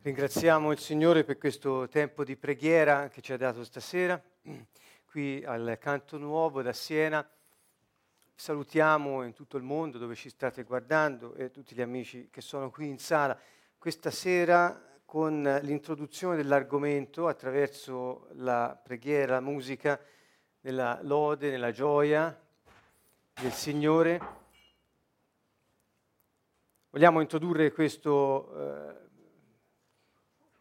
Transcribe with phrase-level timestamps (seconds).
[0.00, 4.22] Ringraziamo il Signore per questo tempo di preghiera che ci ha dato stasera,
[5.04, 7.28] qui al Canto Nuovo da Siena.
[8.32, 12.70] Salutiamo in tutto il mondo dove ci state guardando e tutti gli amici che sono
[12.70, 13.36] qui in sala
[13.76, 20.00] questa sera con l'introduzione dell'argomento attraverso la preghiera, la musica,
[20.60, 22.40] nella lode, nella gioia
[23.40, 24.20] del Signore.
[26.90, 29.07] Vogliamo introdurre questo eh,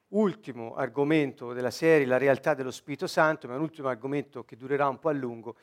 [0.10, 4.56] ultimo argomento della serie, la realtà dello Spirito Santo, ma è un ultimo argomento che
[4.56, 5.56] durerà un po' a lungo.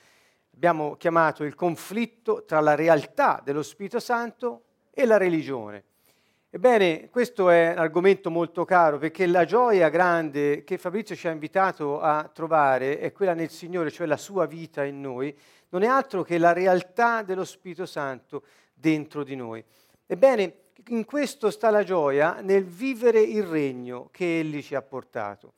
[0.54, 5.84] Abbiamo chiamato il conflitto tra la realtà dello Spirito Santo e la religione.
[6.50, 11.32] Ebbene, questo è un argomento molto caro perché la gioia grande che Fabrizio ci ha
[11.32, 15.36] invitato a trovare è quella nel Signore, cioè la sua vita in noi,
[15.70, 19.64] non è altro che la realtà dello Spirito Santo dentro di noi.
[20.06, 20.54] Ebbene,
[20.88, 25.54] in questo sta la gioia nel vivere il regno che Egli ci ha portato.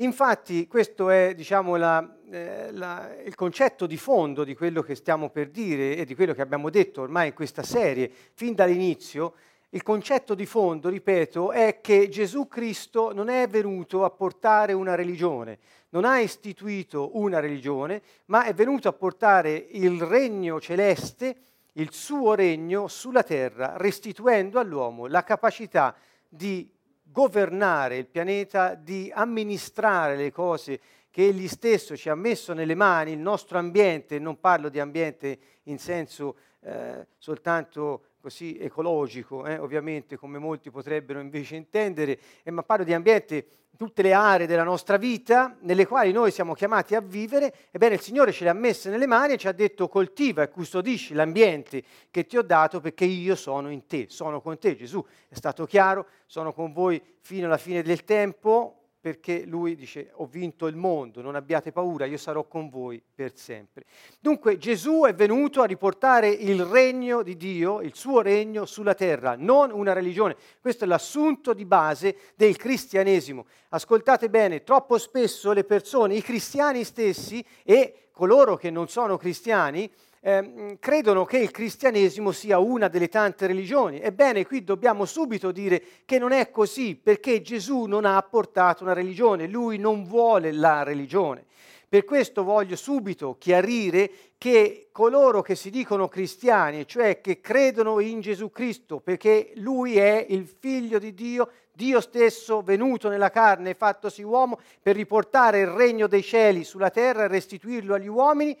[0.00, 5.30] Infatti questo è diciamo, la, eh, la, il concetto di fondo di quello che stiamo
[5.30, 9.34] per dire e di quello che abbiamo detto ormai in questa serie fin dall'inizio.
[9.70, 14.94] Il concetto di fondo, ripeto, è che Gesù Cristo non è venuto a portare una
[14.94, 15.58] religione,
[15.90, 21.36] non ha istituito una religione, ma è venuto a portare il regno celeste
[21.78, 25.94] il suo regno sulla terra, restituendo all'uomo la capacità
[26.28, 26.70] di
[27.02, 33.12] governare il pianeta, di amministrare le cose che egli stesso ci ha messo nelle mani,
[33.12, 40.16] il nostro ambiente, non parlo di ambiente in senso eh, soltanto così ecologico, eh, ovviamente
[40.16, 43.46] come molti potrebbero invece intendere, eh, ma parlo di ambiente,
[43.76, 48.00] tutte le aree della nostra vita nelle quali noi siamo chiamati a vivere, ebbene il
[48.00, 51.84] Signore ce le ha messe nelle mani e ci ha detto coltiva e custodisci l'ambiente
[52.10, 54.74] che ti ho dato perché io sono in te, sono con te.
[54.74, 60.10] Gesù è stato chiaro, sono con voi fino alla fine del tempo, perché lui dice
[60.14, 63.84] ho vinto il mondo, non abbiate paura, io sarò con voi per sempre.
[64.18, 69.36] Dunque Gesù è venuto a riportare il regno di Dio, il suo regno sulla terra,
[69.38, 70.34] non una religione.
[70.60, 73.46] Questo è l'assunto di base del cristianesimo.
[73.68, 79.88] Ascoltate bene, troppo spesso le persone, i cristiani stessi e coloro che non sono cristiani,
[80.26, 84.00] eh, credono che il cristianesimo sia una delle tante religioni.
[84.00, 88.92] Ebbene, qui dobbiamo subito dire che non è così, perché Gesù non ha portato una
[88.92, 91.44] religione, lui non vuole la religione.
[91.88, 98.20] Per questo voglio subito chiarire che coloro che si dicono cristiani, cioè che credono in
[98.20, 103.74] Gesù Cristo, perché Lui è il figlio di Dio, Dio stesso venuto nella carne e
[103.74, 108.58] fattosi uomo per riportare il regno dei cieli sulla terra e restituirlo agli uomini,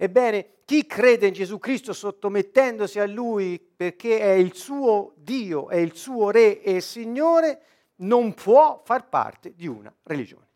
[0.00, 5.74] Ebbene, chi crede in Gesù Cristo sottomettendosi a Lui perché è il suo Dio, è
[5.74, 7.62] il suo Re e Signore,
[7.96, 10.46] non può far parte di una religione.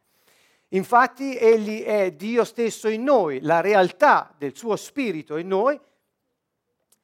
[0.68, 5.78] Infatti Egli è Dio stesso in noi, la realtà del suo Spirito in noi,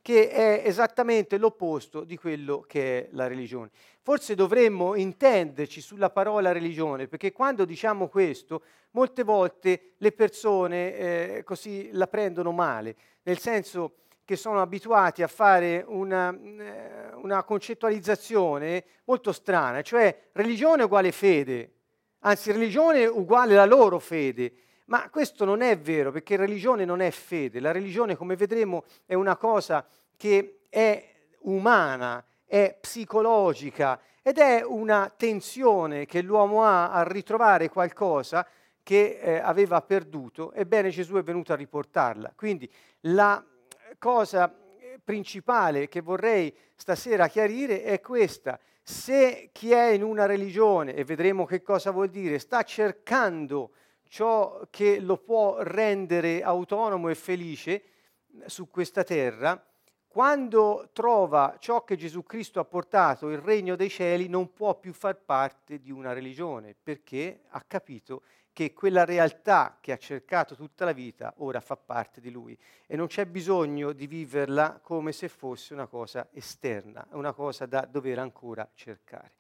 [0.09, 3.69] che è esattamente l'opposto di quello che è la religione.
[4.01, 11.43] Forse dovremmo intenderci sulla parola religione, perché quando diciamo questo, molte volte le persone eh,
[11.45, 18.85] così la prendono male, nel senso che sono abituati a fare una, eh, una concettualizzazione
[19.05, 21.73] molto strana, cioè religione uguale fede,
[22.21, 24.55] anzi religione uguale la loro fede.
[24.89, 27.61] Ma questo non è vero, perché religione non è fede.
[27.61, 29.87] La religione, come vedremo, è una cosa
[30.19, 38.47] che è umana, è psicologica ed è una tensione che l'uomo ha a ritrovare qualcosa
[38.83, 40.53] che eh, aveva perduto.
[40.53, 42.33] Ebbene Gesù è venuto a riportarla.
[42.37, 42.71] Quindi
[43.03, 43.43] la
[43.99, 44.55] cosa
[45.03, 48.59] principale che vorrei stasera chiarire è questa.
[48.83, 53.73] Se chi è in una religione, e vedremo che cosa vuol dire, sta cercando
[54.09, 57.83] ciò che lo può rendere autonomo e felice
[58.47, 59.63] su questa terra,
[60.19, 64.93] quando trova ciò che Gesù Cristo ha portato, il regno dei cieli, non può più
[64.93, 68.23] far parte di una religione, perché ha capito
[68.53, 72.59] che quella realtà che ha cercato tutta la vita ora fa parte di lui
[72.89, 77.87] e non c'è bisogno di viverla come se fosse una cosa esterna, una cosa da
[77.89, 79.35] dover ancora cercare.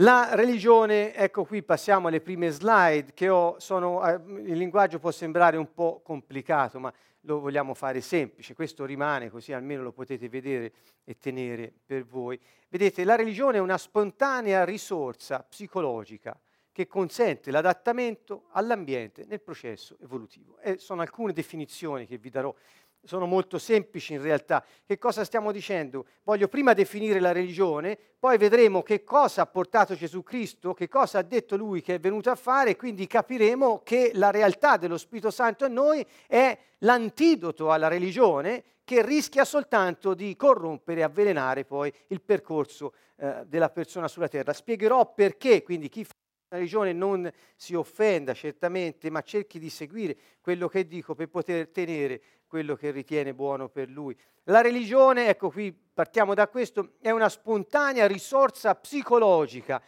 [0.00, 5.10] La religione, ecco qui passiamo alle prime slide che ho, sono, eh, il linguaggio può
[5.10, 6.90] sembrare un po' complicato, ma
[7.24, 10.72] lo vogliamo fare semplice, questo rimane così almeno lo potete vedere
[11.04, 12.40] e tenere per voi.
[12.70, 16.34] Vedete, la religione è una spontanea risorsa psicologica
[16.72, 20.56] che consente l'adattamento all'ambiente nel processo evolutivo.
[20.60, 22.54] E sono alcune definizioni che vi darò
[23.02, 24.64] sono molto semplici in realtà.
[24.84, 26.06] Che cosa stiamo dicendo?
[26.22, 31.18] Voglio prima definire la religione, poi vedremo che cosa ha portato Gesù Cristo, che cosa
[31.18, 35.30] ha detto Lui che è venuto a fare, quindi capiremo che la realtà dello Spirito
[35.30, 41.92] Santo in noi è l'antidoto alla religione che rischia soltanto di corrompere e avvelenare poi
[42.08, 44.52] il percorso eh, della persona sulla terra.
[44.52, 46.12] Spiegherò perché, quindi chi fa
[46.48, 51.68] la religione non si offenda certamente, ma cerchi di seguire quello che dico per poter
[51.68, 52.20] tenere
[52.50, 54.14] quello che ritiene buono per lui.
[54.44, 59.80] La religione, ecco qui partiamo da questo, è una spontanea risorsa psicologica.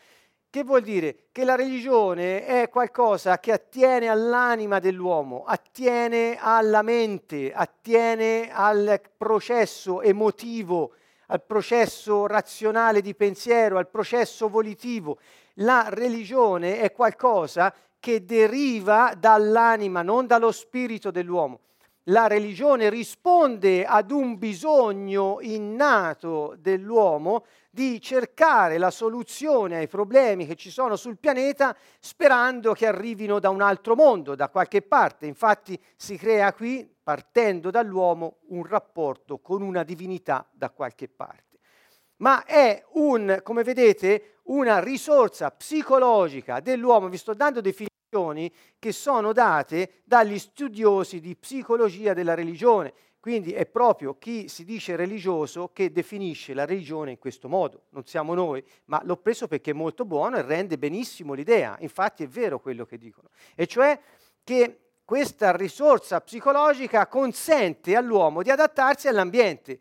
[0.49, 1.25] Che vuol dire?
[1.33, 10.01] Che la religione è qualcosa che attiene all'anima dell'uomo, attiene alla mente, attiene al processo
[10.01, 10.95] emotivo,
[11.27, 15.19] al processo razionale di pensiero, al processo volitivo.
[15.55, 21.59] La religione è qualcosa che deriva dall'anima, non dallo spirito dell'uomo
[22.07, 30.57] la religione risponde ad un bisogno innato dell'uomo di cercare la soluzione ai problemi che
[30.57, 35.27] ci sono sul pianeta sperando che arrivino da un altro mondo, da qualche parte.
[35.27, 41.61] Infatti si crea qui, partendo dall'uomo, un rapporto con una divinità da qualche parte.
[42.17, 47.92] Ma è un, come vedete, una risorsa psicologica dell'uomo, vi sto dando definizioni
[48.79, 52.93] che sono date dagli studiosi di psicologia della religione.
[53.19, 57.85] Quindi è proprio chi si dice religioso che definisce la religione in questo modo.
[57.91, 61.77] Non siamo noi, ma l'ho preso perché è molto buono e rende benissimo l'idea.
[61.81, 63.31] Infatti è vero quello che dicono.
[63.55, 63.99] E cioè
[64.45, 69.79] che questa risorsa psicologica consente all'uomo di adattarsi all'ambiente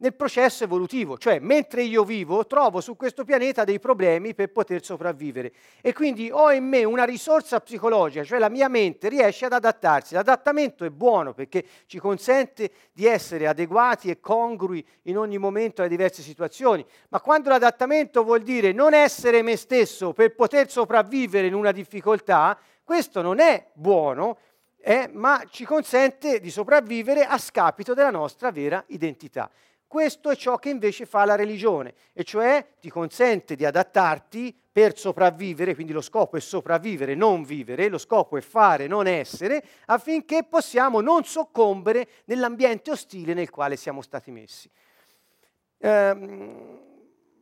[0.00, 4.82] nel processo evolutivo, cioè mentre io vivo trovo su questo pianeta dei problemi per poter
[4.82, 5.52] sopravvivere
[5.82, 10.14] e quindi ho in me una risorsa psicologica, cioè la mia mente riesce ad adattarsi.
[10.14, 15.90] L'adattamento è buono perché ci consente di essere adeguati e congrui in ogni momento alle
[15.90, 21.54] diverse situazioni, ma quando l'adattamento vuol dire non essere me stesso per poter sopravvivere in
[21.54, 24.38] una difficoltà, questo non è buono,
[24.82, 29.50] eh, ma ci consente di sopravvivere a scapito della nostra vera identità.
[29.90, 34.96] Questo è ciò che invece fa la religione, e cioè ti consente di adattarti per
[34.96, 40.44] sopravvivere, quindi lo scopo è sopravvivere, non vivere, lo scopo è fare, non essere, affinché
[40.44, 44.70] possiamo non soccombere nell'ambiente ostile nel quale siamo stati messi.
[45.78, 46.78] Ehm,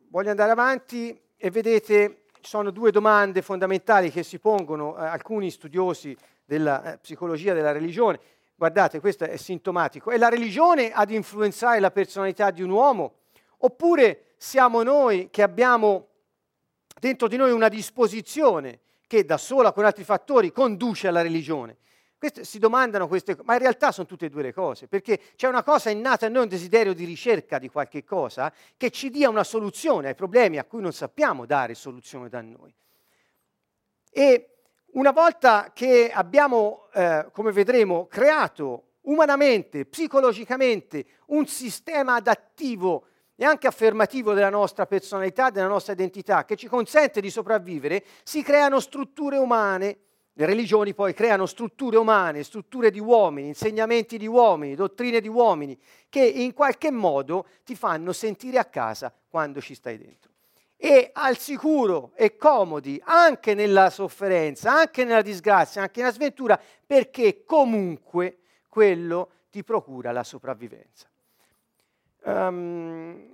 [0.09, 5.51] voglio andare avanti e vedete, ci sono due domande fondamentali che si pongono eh, alcuni
[5.51, 8.19] studiosi della eh, psicologia della religione
[8.59, 13.19] guardate, questo è sintomatico, è la religione ad influenzare la personalità di un uomo?
[13.59, 16.07] Oppure siamo noi che abbiamo
[16.99, 21.77] dentro di noi una disposizione che da sola con altri fattori conduce alla religione?
[22.17, 25.21] Queste, si domandano queste cose, ma in realtà sono tutte e due le cose, perché
[25.37, 29.09] c'è una cosa innata in noi, un desiderio di ricerca di qualche cosa che ci
[29.09, 32.75] dia una soluzione ai problemi a cui non sappiamo dare soluzione da noi.
[34.11, 34.58] E
[34.93, 43.05] una volta che abbiamo, eh, come vedremo, creato umanamente, psicologicamente, un sistema adattivo
[43.35, 48.41] e anche affermativo della nostra personalità, della nostra identità, che ci consente di sopravvivere, si
[48.41, 49.97] creano strutture umane.
[50.33, 55.77] Le religioni poi creano strutture umane, strutture di uomini, insegnamenti di uomini, dottrine di uomini,
[56.07, 60.28] che in qualche modo ti fanno sentire a casa quando ci stai dentro
[60.81, 67.43] e al sicuro e comodi anche nella sofferenza, anche nella disgrazia, anche nella sventura, perché
[67.43, 68.37] comunque
[68.69, 71.09] quello ti procura la sopravvivenza.
[72.21, 73.27] Um,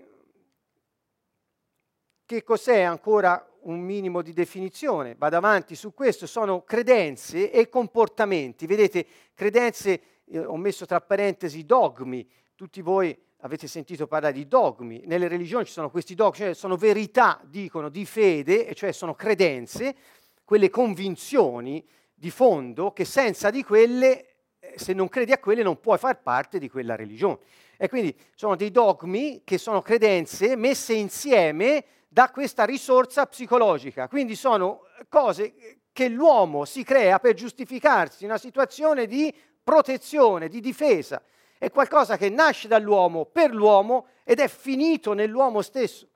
[2.26, 5.14] che cos'è ancora un minimo di definizione?
[5.16, 8.66] Vado avanti su questo, sono credenze e comportamenti.
[8.66, 9.06] Vedete,
[9.36, 15.28] credenze, eh, ho messo tra parentesi dogmi, tutti voi avete sentito parlare di dogmi, nelle
[15.28, 19.96] religioni ci sono questi dogmi, cioè sono verità, dicono, di fede, cioè sono credenze,
[20.44, 24.26] quelle convinzioni di fondo che senza di quelle,
[24.60, 27.38] eh, se non credi a quelle, non puoi far parte di quella religione.
[27.78, 34.08] E quindi sono dei dogmi che sono credenze messe insieme da questa risorsa psicologica.
[34.08, 35.54] Quindi sono cose
[35.92, 39.32] che l'uomo si crea per giustificarsi in una situazione di
[39.64, 41.22] protezione, di difesa
[41.66, 46.08] è qualcosa che nasce dall'uomo per l'uomo ed è finito nell'uomo stesso.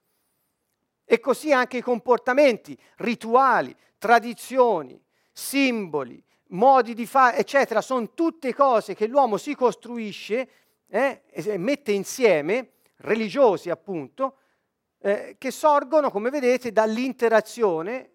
[1.03, 8.93] E così anche i comportamenti, rituali, tradizioni, simboli, modi di fare, eccetera, sono tutte cose
[8.93, 10.49] che l'uomo si costruisce
[10.87, 14.37] eh, e mette insieme, religiosi appunto,
[14.99, 18.11] eh, che sorgono, come vedete, dall'interazione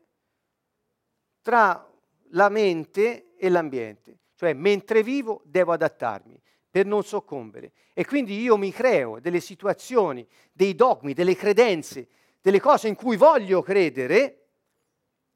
[1.43, 1.85] tra
[2.31, 4.19] la mente e l'ambiente.
[4.37, 6.43] Cioè, mentre vivo devo adattarmi
[6.75, 7.71] per non soccombere.
[7.93, 12.09] E quindi io mi creo delle situazioni, dei dogmi, delle credenze,
[12.41, 14.47] delle cose in cui voglio credere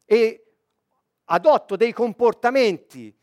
[0.04, 0.46] e
[1.26, 3.16] adotto dei comportamenti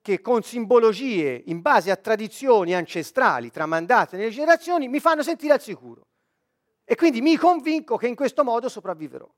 [0.00, 5.60] che con simbologie in base a tradizioni ancestrali tramandate nelle generazioni mi fanno sentire al
[5.60, 6.06] sicuro.
[6.84, 9.28] E quindi mi convinco che in questo modo sopravviverò.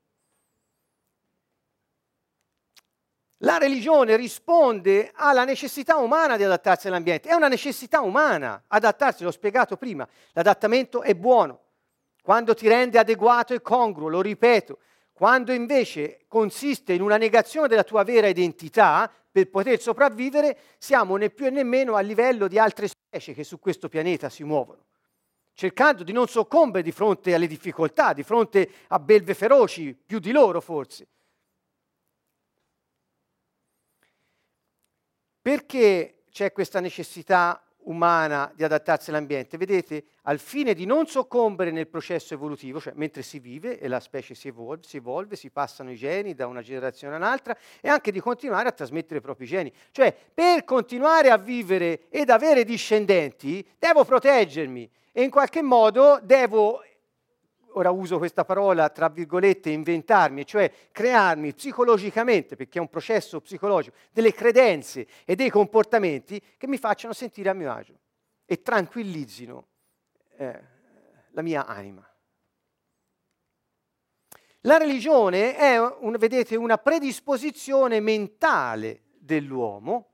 [3.43, 7.29] La religione risponde alla necessità umana di adattarsi all'ambiente.
[7.29, 10.07] È una necessità umana adattarsi, l'ho spiegato prima.
[10.33, 11.59] L'adattamento è buono
[12.21, 14.77] quando ti rende adeguato e congruo, lo ripeto.
[15.11, 21.31] Quando invece consiste in una negazione della tua vera identità per poter sopravvivere, siamo né
[21.31, 24.85] più né meno a livello di altre specie che su questo pianeta si muovono,
[25.53, 30.31] cercando di non soccombere di fronte alle difficoltà, di fronte a belve feroci, più di
[30.31, 31.07] loro forse.
[35.41, 39.57] Perché c'è questa necessità umana di adattarsi all'ambiente?
[39.57, 43.99] Vedete, al fine di non soccombere nel processo evolutivo, cioè mentre si vive e la
[43.99, 48.11] specie si evolve, si evolve, si passano i geni da una generazione all'altra e anche
[48.11, 49.73] di continuare a trasmettere i propri geni.
[49.89, 56.83] Cioè, per continuare a vivere ed avere discendenti, devo proteggermi e in qualche modo devo
[57.73, 63.95] ora uso questa parola tra virgolette, inventarmi, cioè crearmi psicologicamente, perché è un processo psicologico,
[64.11, 67.93] delle credenze e dei comportamenti che mi facciano sentire a mio agio
[68.45, 69.67] e tranquillizzino
[70.37, 70.61] eh,
[71.31, 72.05] la mia anima.
[74.65, 80.10] La religione è, un, vedete, una predisposizione mentale dell'uomo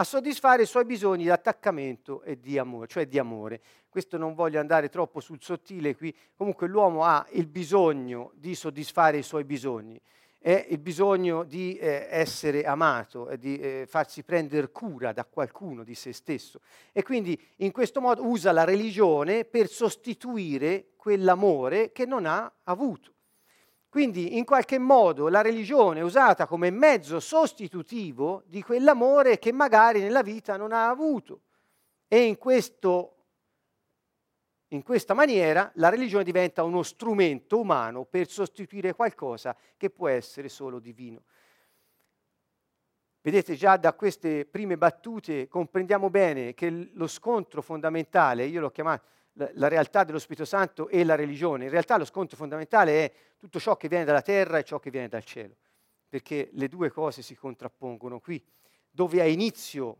[0.00, 3.60] a soddisfare i suoi bisogni di attaccamento e di amore, cioè di amore.
[3.88, 9.18] Questo non voglio andare troppo sul sottile qui, comunque l'uomo ha il bisogno di soddisfare
[9.18, 10.00] i suoi bisogni,
[10.38, 15.96] è il bisogno di eh, essere amato, di eh, farsi prendere cura da qualcuno di
[15.96, 16.60] se stesso
[16.92, 23.14] e quindi in questo modo usa la religione per sostituire quell'amore che non ha avuto.
[23.88, 30.00] Quindi in qualche modo la religione è usata come mezzo sostitutivo di quell'amore che magari
[30.00, 31.40] nella vita non ha avuto.
[32.06, 33.16] E in, questo,
[34.68, 40.50] in questa maniera la religione diventa uno strumento umano per sostituire qualcosa che può essere
[40.50, 41.22] solo divino.
[43.22, 49.16] Vedete già da queste prime battute comprendiamo bene che lo scontro fondamentale, io l'ho chiamato
[49.54, 51.64] la, realtà dello Spirito Santo e la religione.
[51.64, 54.90] In realtà lo scontro fondamentale è tutto ciò che viene dalla terra e ciò che
[54.90, 55.54] viene dal cielo,
[56.08, 58.42] perché le due cose si contrappongono qui.
[58.90, 59.96] Dove ha inizio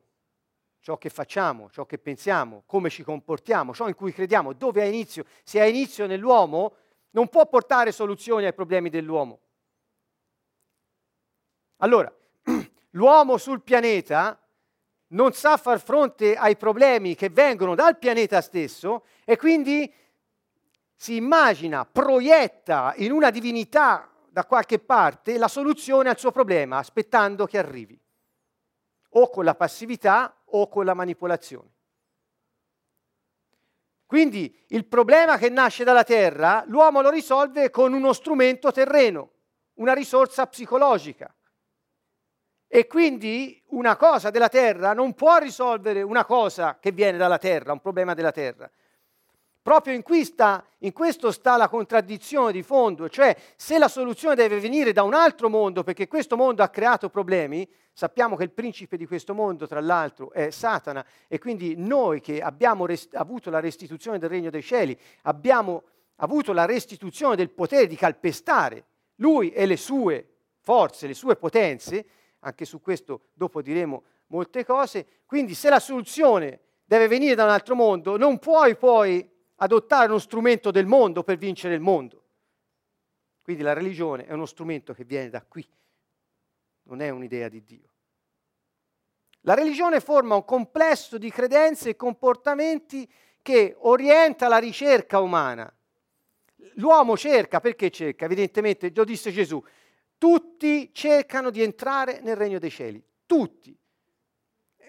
[0.81, 4.87] ciò che facciamo, ciò che pensiamo, come ci comportiamo, ciò in cui crediamo, dove ha
[4.87, 6.75] inizio, se ha inizio nell'uomo,
[7.11, 9.41] non può portare soluzioni ai problemi dell'uomo.
[11.77, 12.13] Allora,
[12.91, 14.41] l'uomo sul pianeta
[15.09, 19.93] non sa far fronte ai problemi che vengono dal pianeta stesso e quindi
[20.95, 27.47] si immagina, proietta in una divinità da qualche parte la soluzione al suo problema, aspettando
[27.47, 27.99] che arrivi,
[29.11, 31.77] o con la passività o con la manipolazione.
[34.07, 39.31] Quindi il problema che nasce dalla Terra, l'uomo lo risolve con uno strumento terreno,
[39.75, 41.33] una risorsa psicologica.
[42.69, 47.73] E quindi una cosa della terra non può risolvere una cosa che viene dalla terra,
[47.73, 48.71] un problema della terra.
[49.63, 54.61] Proprio in, sta, in, questo sta la contraddizione di fondo, cioè se la soluzione deve
[54.61, 58.97] venire da un altro mondo perché questo mondo ha creato problemi, sappiamo che il principe
[58.97, 63.61] di questo mondo tra l'altro è Satana e quindi noi che abbiamo rest- avuto la
[63.61, 65.83] restituzione del regno dei cieli, abbiamo
[66.17, 68.85] avuto la restituzione del potere di calpestare
[69.17, 70.29] lui e le sue
[70.61, 72.07] forze, le sue potenze,
[72.41, 77.51] anche su questo dopo diremo molte cose, quindi se la soluzione deve venire da un
[77.51, 82.25] altro mondo, non puoi poi adottare uno strumento del mondo per vincere il mondo.
[83.43, 85.67] Quindi la religione è uno strumento che viene da qui,
[86.85, 87.89] non è un'idea di Dio.
[89.43, 95.73] La religione forma un complesso di credenze e comportamenti che orienta la ricerca umana.
[96.75, 98.27] L'uomo cerca, perché cerca?
[98.27, 99.63] Evidentemente, lo disse Gesù,
[100.19, 103.77] tutti cercano di entrare nel regno dei cieli, tutti.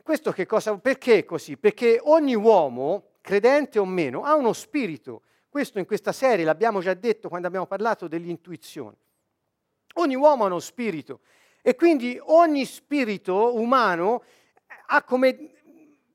[0.03, 1.55] Questo che cosa, perché è così?
[1.55, 5.21] Perché ogni uomo, credente o meno, ha uno spirito.
[5.47, 8.97] Questo in questa serie l'abbiamo già detto quando abbiamo parlato dell'intuizione.
[9.95, 11.21] Ogni uomo ha uno spirito
[11.61, 14.23] e quindi ogni spirito umano
[14.87, 15.51] ha come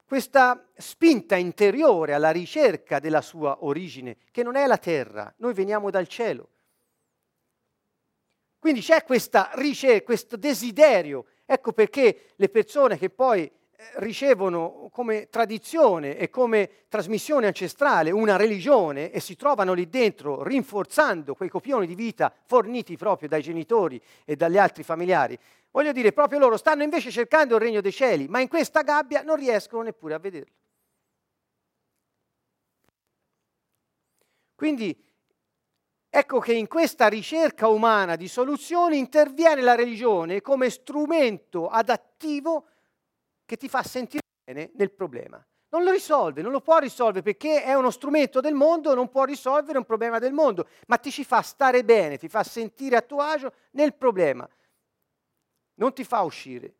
[0.06, 5.90] questa spinta interiore alla ricerca della sua origine, che non è la terra, noi veniamo
[5.90, 6.50] dal cielo.
[8.64, 11.26] Quindi c'è questa ricerca, questo desiderio.
[11.44, 13.52] Ecco perché le persone che poi eh,
[13.97, 21.35] ricevono come tradizione e come trasmissione ancestrale una religione e si trovano lì dentro rinforzando
[21.35, 25.38] quei copioni di vita forniti proprio dai genitori e dagli altri familiari,
[25.71, 29.21] voglio dire, proprio loro stanno invece cercando il regno dei cieli, ma in questa gabbia
[29.21, 30.54] non riescono neppure a vederlo.
[34.54, 34.97] Quindi
[36.16, 42.68] ecco che in questa ricerca umana di soluzioni interviene la religione come strumento adattivo
[43.44, 45.44] che ti fa sentire bene nel problema.
[45.71, 49.25] Non lo risolve, non lo può risolvere perché è uno strumento del mondo, non può
[49.25, 53.02] risolvere un problema del mondo, ma ti ci fa stare bene, ti fa sentire a
[53.02, 54.49] tuo agio nel problema,
[55.75, 56.75] non ti fa uscire.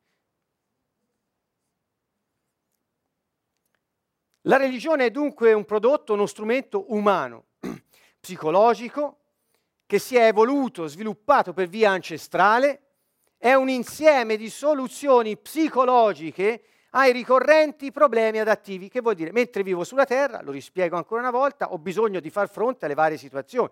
[4.43, 7.47] La religione è dunque un prodotto, uno strumento umano,
[8.21, 9.23] psicologico,
[9.95, 12.81] che si è evoluto, sviluppato per via ancestrale,
[13.39, 18.89] è un insieme di soluzioni psicologiche ai ricorrenti problemi adattivi.
[18.89, 19.31] Che vuol dire?
[19.31, 22.95] Mentre vivo sulla Terra, lo rispiego ancora una volta, ho bisogno di far fronte alle
[22.95, 23.71] varie situazioni.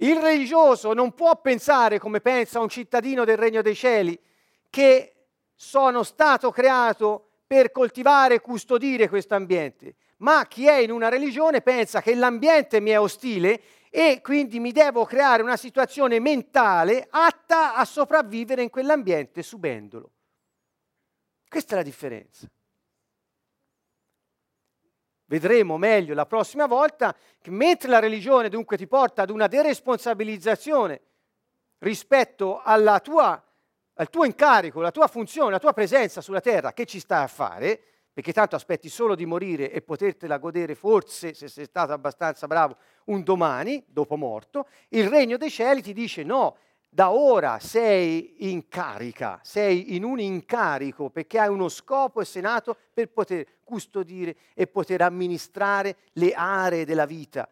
[0.00, 4.18] Il religioso non può pensare come pensa un cittadino del Regno dei Cieli,
[4.68, 5.14] che
[5.54, 11.60] sono stato creato per coltivare e custodire questo ambiente, ma chi è in una religione
[11.60, 17.74] pensa che l'ambiente mi è ostile e quindi mi devo creare una situazione mentale atta
[17.74, 20.12] a sopravvivere in quell'ambiente subendolo.
[21.48, 22.46] Questa è la differenza.
[25.24, 31.02] Vedremo meglio la prossima volta che mentre la religione dunque ti porta ad una deresponsabilizzazione
[31.78, 32.62] rispetto
[33.02, 33.44] tua,
[33.94, 37.26] al tuo incarico, la tua funzione, la tua presenza sulla terra, che ci sta a
[37.26, 37.82] fare,
[38.18, 42.76] perché tanto aspetti solo di morire e potertela godere forse, se sei stato abbastanza bravo,
[43.04, 46.56] un domani, dopo morto, il regno dei cieli ti dice no,
[46.88, 52.42] da ora sei in carica, sei in un incarico perché hai uno scopo e sei
[52.42, 57.48] nato per poter custodire e poter amministrare le aree della vita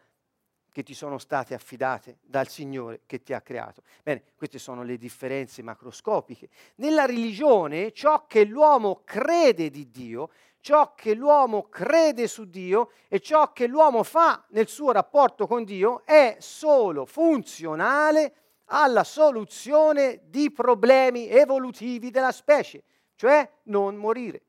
[0.77, 3.81] che ti sono state affidate dal Signore che ti ha creato.
[4.03, 6.49] Bene, queste sono le differenze macroscopiche.
[6.75, 10.29] Nella religione ciò che l'uomo crede di Dio
[10.67, 15.63] ciò che l'uomo crede su Dio e ciò che l'uomo fa nel suo rapporto con
[15.63, 18.33] Dio è solo funzionale
[18.65, 22.83] alla soluzione di problemi evolutivi della specie,
[23.15, 24.41] cioè non morire,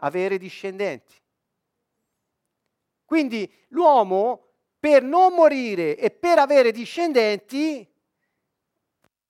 [0.00, 1.14] avere discendenti.
[3.06, 7.90] Quindi l'uomo per non morire e per avere discendenti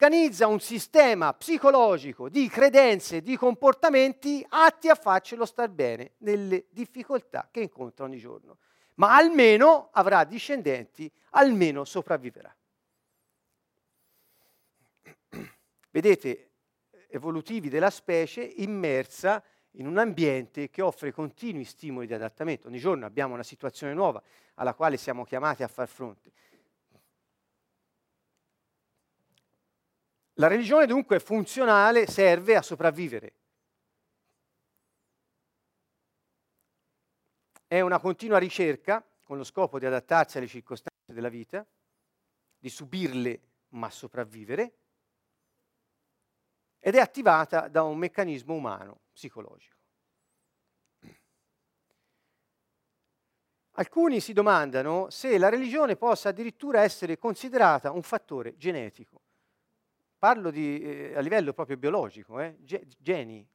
[0.02, 7.50] organizza un sistema psicologico di credenze, di comportamenti atti a farcelo star bene nelle difficoltà
[7.50, 8.56] che incontra ogni giorno.
[8.94, 12.56] Ma almeno avrà discendenti, almeno sopravviverà.
[15.90, 16.50] Vedete,
[17.08, 22.68] evolutivi della specie immersa in un ambiente che offre continui stimoli di adattamento.
[22.68, 24.22] Ogni giorno abbiamo una situazione nuova
[24.54, 26.32] alla quale siamo chiamati a far fronte.
[30.40, 33.34] La religione dunque è funzionale, serve a sopravvivere.
[37.66, 41.64] È una continua ricerca con lo scopo di adattarsi alle circostanze della vita,
[42.58, 44.78] di subirle ma sopravvivere,
[46.78, 49.76] ed è attivata da un meccanismo umano, psicologico.
[53.72, 59.19] Alcuni si domandano se la religione possa addirittura essere considerata un fattore genetico.
[60.20, 62.58] Parlo di, eh, a livello proprio biologico, eh,
[62.98, 63.48] geni.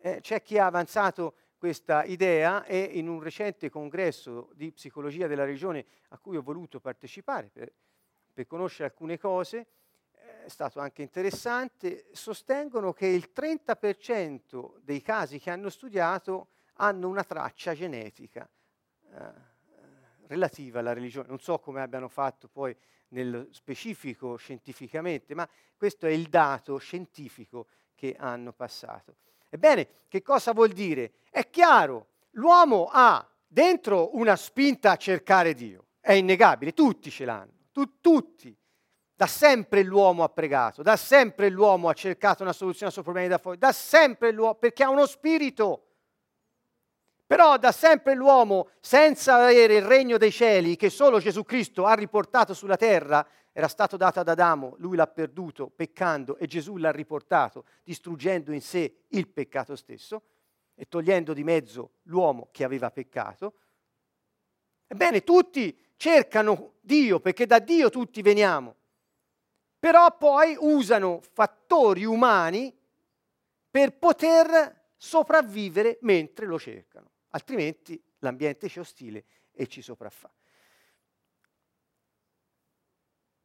[0.00, 5.44] Eh, c'è chi ha avanzato questa idea e in un recente congresso di psicologia della
[5.44, 7.72] regione a cui ho voluto partecipare per,
[8.32, 9.66] per conoscere alcune cose,
[10.44, 17.24] è stato anche interessante, sostengono che il 30% dei casi che hanno studiato hanno una
[17.24, 18.48] traccia genetica
[19.12, 19.32] eh,
[20.28, 21.26] relativa alla religione.
[21.26, 22.76] Non so come abbiano fatto poi
[23.10, 29.16] nello specifico scientificamente, ma questo è il dato scientifico che hanno passato.
[29.48, 31.12] Ebbene, che cosa vuol dire?
[31.30, 37.52] È chiaro, l'uomo ha dentro una spinta a cercare Dio, è innegabile, tutti ce l'hanno,
[37.72, 38.56] tu, tutti.
[39.14, 43.28] Da sempre l'uomo ha pregato, da sempre l'uomo ha cercato una soluzione ai suoi problemi
[43.28, 45.89] da fuori, da sempre l'uomo, perché ha uno spirito
[47.30, 51.94] però da sempre l'uomo, senza avere il regno dei cieli che solo Gesù Cristo ha
[51.94, 56.90] riportato sulla terra, era stato dato ad Adamo, lui l'ha perduto peccando e Gesù l'ha
[56.90, 60.24] riportato distruggendo in sé il peccato stesso
[60.74, 63.54] e togliendo di mezzo l'uomo che aveva peccato.
[64.88, 68.74] Ebbene, tutti cercano Dio perché da Dio tutti veniamo,
[69.78, 72.76] però poi usano fattori umani
[73.70, 80.30] per poter sopravvivere mentre lo cercano, altrimenti l'ambiente ci è ostile e ci sopraffa.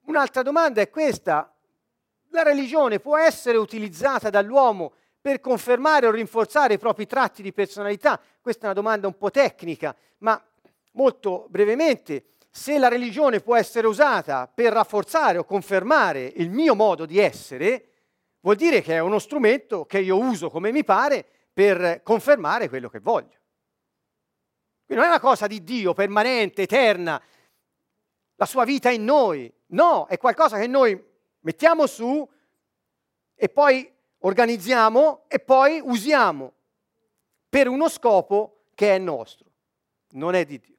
[0.06, 1.52] Un'altra domanda è questa.
[2.30, 8.22] La religione può essere utilizzata dall'uomo per confermare o rinforzare i propri tratti di personalità?
[8.40, 10.40] Questa è una domanda un po' tecnica, ma
[10.92, 17.06] molto brevemente, se la religione può essere usata per rafforzare o confermare il mio modo
[17.06, 17.90] di essere,
[18.42, 22.90] vuol dire che è uno strumento che io uso come mi pare per confermare quello
[22.90, 23.40] che voglio.
[24.86, 27.22] Quindi non è una cosa di Dio permanente, eterna,
[28.36, 29.52] la sua vita in noi.
[29.68, 31.02] No, è qualcosa che noi
[31.40, 32.28] mettiamo su
[33.34, 36.54] e poi organizziamo e poi usiamo
[37.50, 39.50] per uno scopo che è nostro,
[40.12, 40.74] non è di Dio.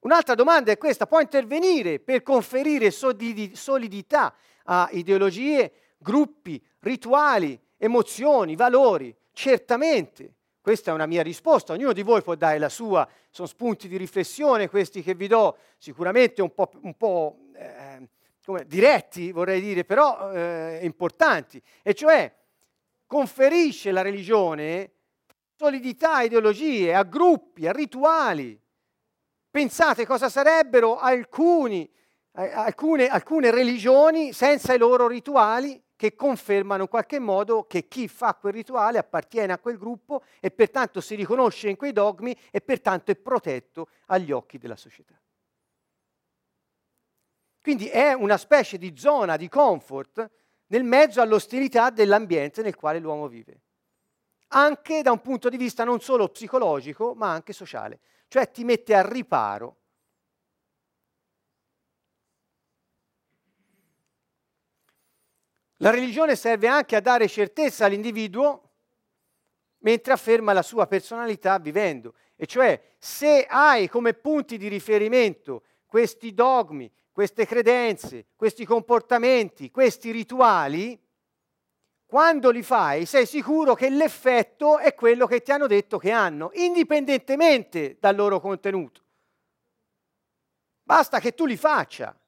[0.00, 4.34] Un'altra domanda è questa, può intervenire per conferire solidità
[4.64, 9.14] a ideologie, gruppi, rituali, emozioni, valori?
[9.32, 10.37] Certamente,
[10.68, 13.96] questa è una mia risposta, ognuno di voi può dare la sua, sono spunti di
[13.96, 18.06] riflessione questi che vi do, sicuramente un po', un po' eh,
[18.44, 22.30] come, diretti vorrei dire, però eh, importanti, e cioè
[23.06, 24.90] conferisce la religione
[25.56, 28.60] solidità a ideologie, a gruppi, a rituali.
[29.50, 31.90] Pensate cosa sarebbero alcuni,
[32.32, 38.36] alcune, alcune religioni senza i loro rituali che confermano in qualche modo che chi fa
[38.36, 43.10] quel rituale appartiene a quel gruppo e pertanto si riconosce in quei dogmi e pertanto
[43.10, 45.20] è protetto agli occhi della società.
[47.60, 50.30] Quindi è una specie di zona di comfort
[50.68, 53.62] nel mezzo all'ostilità dell'ambiente nel quale l'uomo vive,
[54.50, 58.94] anche da un punto di vista non solo psicologico ma anche sociale, cioè ti mette
[58.94, 59.77] a riparo
[65.78, 68.62] La religione serve anche a dare certezza all'individuo
[69.78, 72.14] mentre afferma la sua personalità vivendo.
[72.34, 80.10] E cioè, se hai come punti di riferimento questi dogmi, queste credenze, questi comportamenti, questi
[80.10, 81.00] rituali,
[82.06, 86.50] quando li fai sei sicuro che l'effetto è quello che ti hanno detto che hanno,
[86.54, 89.02] indipendentemente dal loro contenuto.
[90.82, 92.18] Basta che tu li faccia,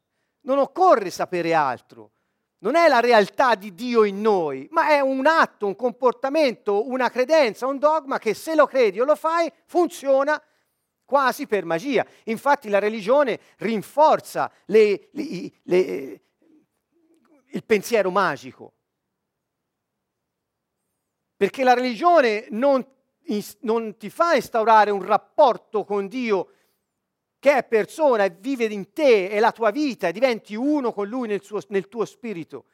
[0.42, 2.12] non occorre sapere altro
[2.60, 7.08] non è la realtà di Dio in noi, ma è un atto, un comportamento, una
[7.08, 10.42] credenza, un dogma che se lo credi o lo fai funziona
[11.04, 12.06] quasi per magia.
[12.24, 16.20] Infatti la religione rinforza le, le, le,
[17.46, 18.74] il pensiero magico.
[21.34, 22.86] Perché la religione non,
[23.60, 26.52] non ti fa instaurare un rapporto con Dio
[27.40, 31.08] che è persona e vive in te e la tua vita e diventi uno con
[31.08, 32.66] lui nel, suo, nel tuo spirito.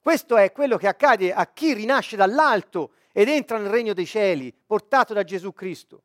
[0.00, 4.52] Questo è quello che accade a chi rinasce dall'alto ed entra nel regno dei cieli,
[4.52, 6.02] portato da Gesù Cristo.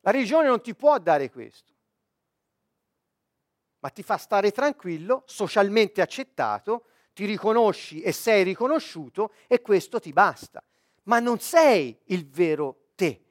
[0.00, 1.72] La religione non ti può dare questo,
[3.78, 10.12] ma ti fa stare tranquillo, socialmente accettato, ti riconosci e sei riconosciuto e questo ti
[10.12, 10.62] basta.
[11.04, 13.29] Ma non sei il vero te.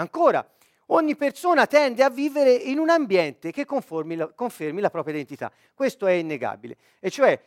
[0.00, 0.48] Ancora,
[0.86, 5.52] ogni persona tende a vivere in un ambiente che la, confermi la propria identità.
[5.74, 6.76] Questo è innegabile.
[6.98, 7.38] E cioè,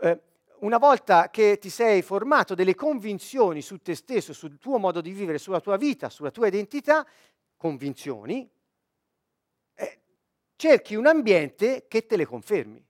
[0.00, 0.20] eh,
[0.58, 5.12] una volta che ti sei formato delle convinzioni su te stesso, sul tuo modo di
[5.12, 7.06] vivere, sulla tua vita, sulla tua identità,
[7.56, 8.50] convinzioni,
[9.74, 10.00] eh,
[10.56, 12.84] cerchi un ambiente che te le confermi.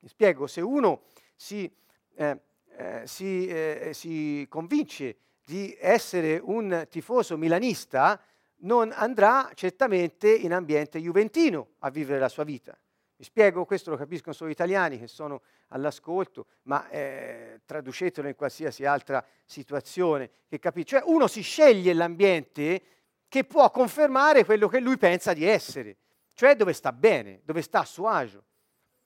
[0.00, 1.70] Mi spiego, se uno si,
[2.16, 2.40] eh,
[2.76, 5.16] eh si, eh, si convince
[5.50, 8.22] di essere un tifoso milanista,
[8.58, 12.78] non andrà certamente in ambiente juventino a vivere la sua vita.
[13.16, 18.36] Mi spiego, questo lo capiscono solo gli italiani che sono all'ascolto, ma eh, traducetelo in
[18.36, 20.30] qualsiasi altra situazione.
[20.48, 22.82] Che capi- cioè uno si sceglie l'ambiente
[23.26, 25.96] che può confermare quello che lui pensa di essere,
[26.34, 28.44] cioè dove sta bene, dove sta a suo agio.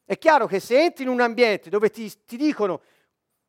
[0.04, 2.82] È chiaro che se entri in un ambiente dove ti, ti dicono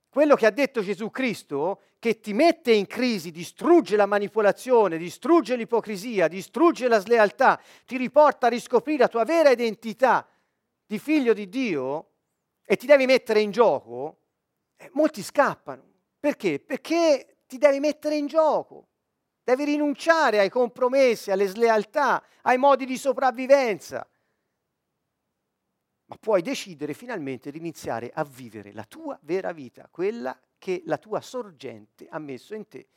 [0.08, 5.56] quello che ha detto Gesù Cristo, che ti mette in crisi, distrugge la manipolazione, distrugge
[5.56, 10.24] l'ipocrisia, distrugge la slealtà, ti riporta a riscoprire la tua vera identità
[10.86, 12.10] di figlio di Dio
[12.64, 14.20] e ti devi mettere in gioco,
[14.78, 15.82] eh, molti scappano.
[16.20, 16.60] Perché?
[16.60, 18.90] Perché ti devi mettere in gioco.
[19.44, 24.08] Devi rinunciare ai compromessi, alle slealtà, ai modi di sopravvivenza
[26.06, 30.98] ma puoi decidere finalmente di iniziare a vivere la tua vera vita, quella che la
[30.98, 32.88] tua sorgente ha messo in te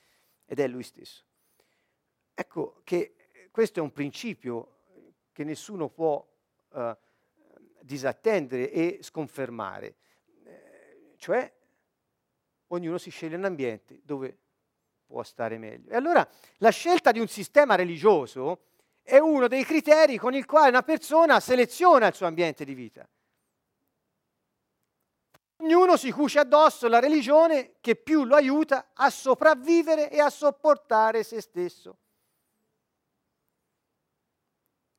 [0.45, 1.25] ed è lui stesso.
[2.35, 3.15] Ecco che
[3.51, 4.77] questo è un principio
[5.33, 6.25] che nessuno può
[6.71, 6.97] uh,
[7.81, 9.97] disattendere e sconfermare.
[10.45, 11.53] Eh, cioè,
[12.69, 14.39] ognuno si sceglie un ambiente dove
[15.07, 15.91] può stare meglio.
[15.91, 18.67] E allora la scelta di un sistema religioso
[19.09, 23.09] è uno dei criteri con il quale una persona seleziona il suo ambiente di vita.
[25.61, 31.23] Ognuno si cuce addosso la religione che più lo aiuta a sopravvivere e a sopportare
[31.23, 31.97] se stesso.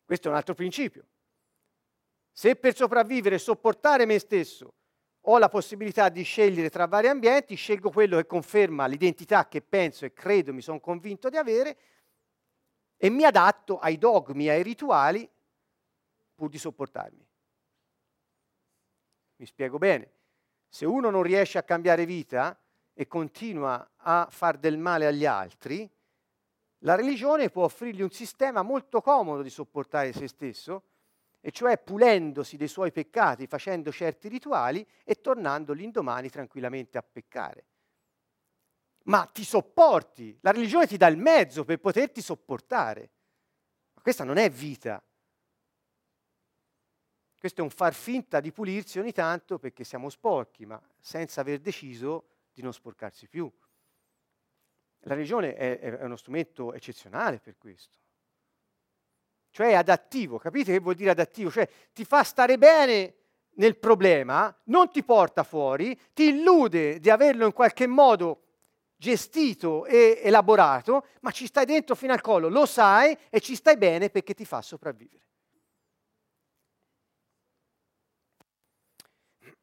[0.03, 1.05] Questo è un altro principio.
[2.31, 4.73] Se per sopravvivere e sopportare me stesso
[5.21, 10.05] ho la possibilità di scegliere tra vari ambienti, scelgo quello che conferma l'identità che penso
[10.05, 11.77] e credo, mi sono convinto di avere,
[13.01, 15.27] e mi adatto ai dogmi, ai rituali,
[16.35, 17.25] pur di sopportarmi.
[19.37, 20.11] Mi spiego bene.
[20.67, 22.59] Se uno non riesce a cambiare vita
[22.93, 25.89] e continua a far del male agli altri,
[26.79, 30.83] la religione può offrirgli un sistema molto comodo di sopportare se stesso,
[31.39, 37.65] e cioè pulendosi dei suoi peccati, facendo certi rituali e tornando l'indomani tranquillamente a peccare.
[39.09, 43.11] Ma ti sopporti, la religione ti dà il mezzo per poterti sopportare.
[43.93, 45.03] Ma questa non è vita.
[47.37, 51.59] Questo è un far finta di pulirsi ogni tanto perché siamo sporchi, ma senza aver
[51.59, 53.51] deciso di non sporcarsi più.
[55.03, 57.97] La religione è, è uno strumento eccezionale per questo
[59.51, 60.37] cioè adattivo.
[60.37, 61.51] Capite che vuol dire adattivo?
[61.51, 63.15] Cioè ti fa stare bene
[63.55, 68.43] nel problema, non ti porta fuori, ti illude di averlo in qualche modo
[68.99, 73.77] gestito e elaborato, ma ci stai dentro fino al collo, lo sai e ci stai
[73.77, 75.23] bene perché ti fa sopravvivere.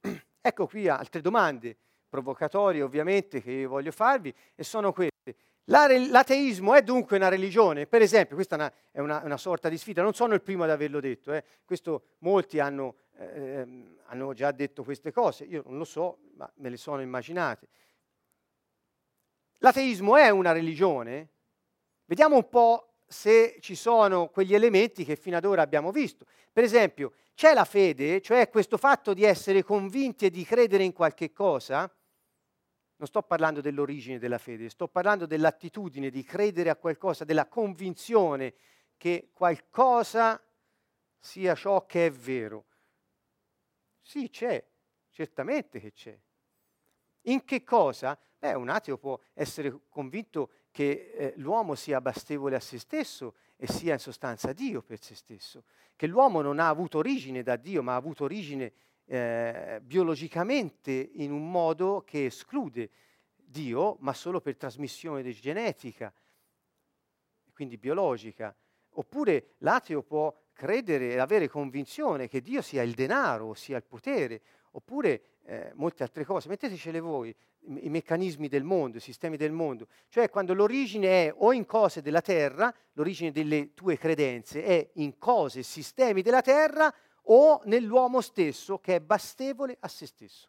[0.40, 1.77] Ecco qui altre domande
[2.09, 5.35] provocatorie ovviamente che io voglio farvi e sono queste.
[5.64, 7.87] L'ateismo è dunque una religione?
[7.87, 10.62] Per esempio, questa è una, è una, una sorta di sfida, non sono il primo
[10.62, 11.42] ad averlo detto, eh.
[11.64, 13.66] questo molti hanno, eh,
[14.05, 17.66] hanno già detto queste cose, io non lo so, ma me le sono immaginate.
[19.59, 21.29] L'ateismo è una religione?
[22.05, 26.27] Vediamo un po' se ci sono quegli elementi che fino ad ora abbiamo visto.
[26.53, 30.92] Per esempio, c'è la fede, cioè questo fatto di essere convinti e di credere in
[30.92, 31.90] qualche cosa,
[32.99, 38.55] non sto parlando dell'origine della fede, sto parlando dell'attitudine di credere a qualcosa, della convinzione
[38.97, 40.42] che qualcosa
[41.19, 42.66] sia ciò che è vero.
[44.01, 44.64] Sì, c'è,
[45.11, 46.19] certamente che c'è.
[47.23, 48.19] In che cosa?
[48.38, 53.66] Beh, un ateo può essere convinto che eh, l'uomo sia bastevole a se stesso e
[53.66, 55.64] sia in sostanza Dio per se stesso,
[55.96, 58.72] che l'uomo non ha avuto origine da Dio, ma ha avuto origine
[59.07, 62.90] eh, biologicamente in un modo che esclude
[63.35, 66.12] Dio, ma solo per trasmissione genetica,
[67.55, 68.55] quindi biologica.
[68.99, 74.42] Oppure l'ateo può credere e avere convinzione che Dio sia il denaro, sia il potere,
[74.72, 76.49] oppure eh, molte altre cose.
[76.49, 77.35] Mettetecele voi,
[77.81, 79.87] i, meccanismi del mondo, i sistemi del mondo.
[80.09, 85.19] Cioè quando l'origine è o in cose della terra, l'origine delle tue credenze è in
[85.19, 86.93] cose, sistemi della terra,
[87.29, 90.49] o nell'uomo stesso che è bastevole a se stesso.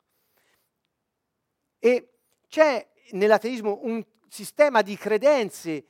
[1.80, 2.10] E
[2.48, 5.86] c'è nell'ateismo un sistema di credenze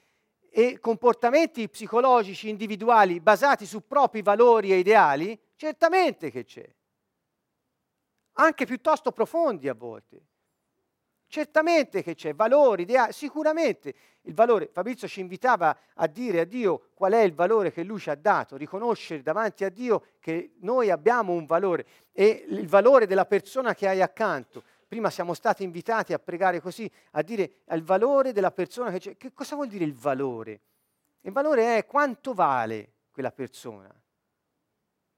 [0.50, 5.39] e comportamenti psicologici individuali basati su propri valori e ideali?
[5.56, 6.76] Certamente che c'è.
[8.39, 10.26] Anche piuttosto profondi a volte.
[11.30, 16.89] Certamente che c'è valori, ideali, sicuramente il valore, Fabrizio ci invitava a dire a Dio
[16.93, 20.89] qual è il valore che lui ci ha dato, riconoscere davanti a Dio che noi
[20.89, 24.63] abbiamo un valore e il valore della persona che hai accanto.
[24.88, 29.17] Prima siamo stati invitati a pregare così, a dire il valore della persona che c'è.
[29.17, 30.62] Che cosa vuol dire il valore?
[31.21, 33.93] Il valore è quanto vale quella persona.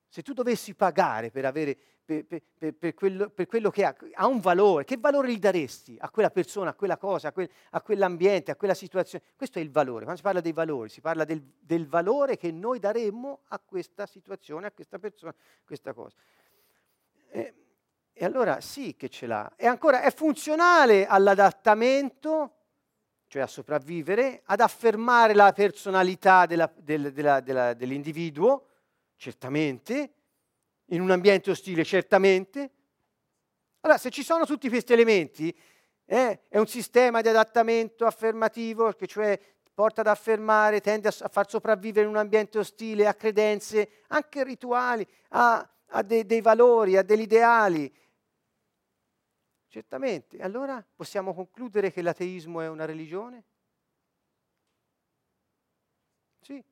[0.08, 1.78] Se tu dovessi pagare per avere
[2.10, 5.96] per, per, per, quello, per, quello, che ha, ha un valore, che valore gli daresti
[6.00, 9.24] a quella persona, a quella cosa, a, quel, a, quell'ambiente, a quella situazione?
[9.36, 10.06] Questo è il valore.
[10.06, 14.08] Quando si parla dei valori, si parla del, del valore che noi daremmo a questa
[14.08, 16.16] situazione, a questa persona, a questa cosa.
[17.30, 17.54] E,
[18.12, 19.54] e allora sì che ce l'ha.
[19.56, 22.56] E ancora è funzionale all'adattamento,
[23.28, 28.66] cioè a sopravvivere, ad affermare la personalità della, del, della, della, dell'individuo,
[29.16, 30.14] certamente,
[30.90, 31.84] in un ambiente ostile?
[31.84, 32.72] Certamente.
[33.82, 35.56] Allora, se ci sono tutti questi elementi,
[36.06, 39.40] eh, è un sistema di adattamento affermativo, che cioè
[39.74, 45.08] porta ad affermare, tende a, far sopravvivere in un ambiente ostile, a credenze, anche rituali,
[45.30, 47.90] a, a de, dei valori, a degli ideali.
[49.70, 50.40] Certamente.
[50.40, 53.44] Allora possiamo concludere che l'ateismo è una religione?
[56.42, 56.64] Sì.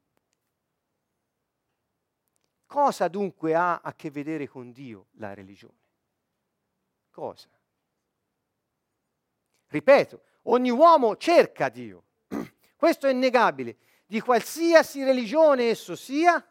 [2.68, 5.86] Cosa dunque ha a che vedere con Dio la religione?
[7.10, 7.48] Cosa?
[9.68, 12.04] Ripeto, ogni uomo cerca Dio.
[12.76, 13.78] Questo è innegabile.
[14.06, 16.46] Di qualsiasi religione esso sia,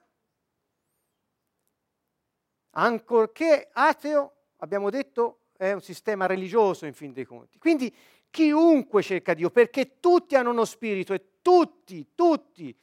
[2.71, 7.59] ancorché ateo, abbiamo detto, è un sistema religioso in fin dei conti.
[7.59, 7.95] Quindi
[8.31, 12.75] chiunque cerca Dio, perché tutti hanno uno spirito e tutti, tutti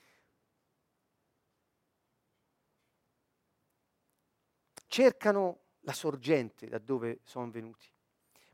[4.93, 7.91] cercano la sorgente da dove sono venuti.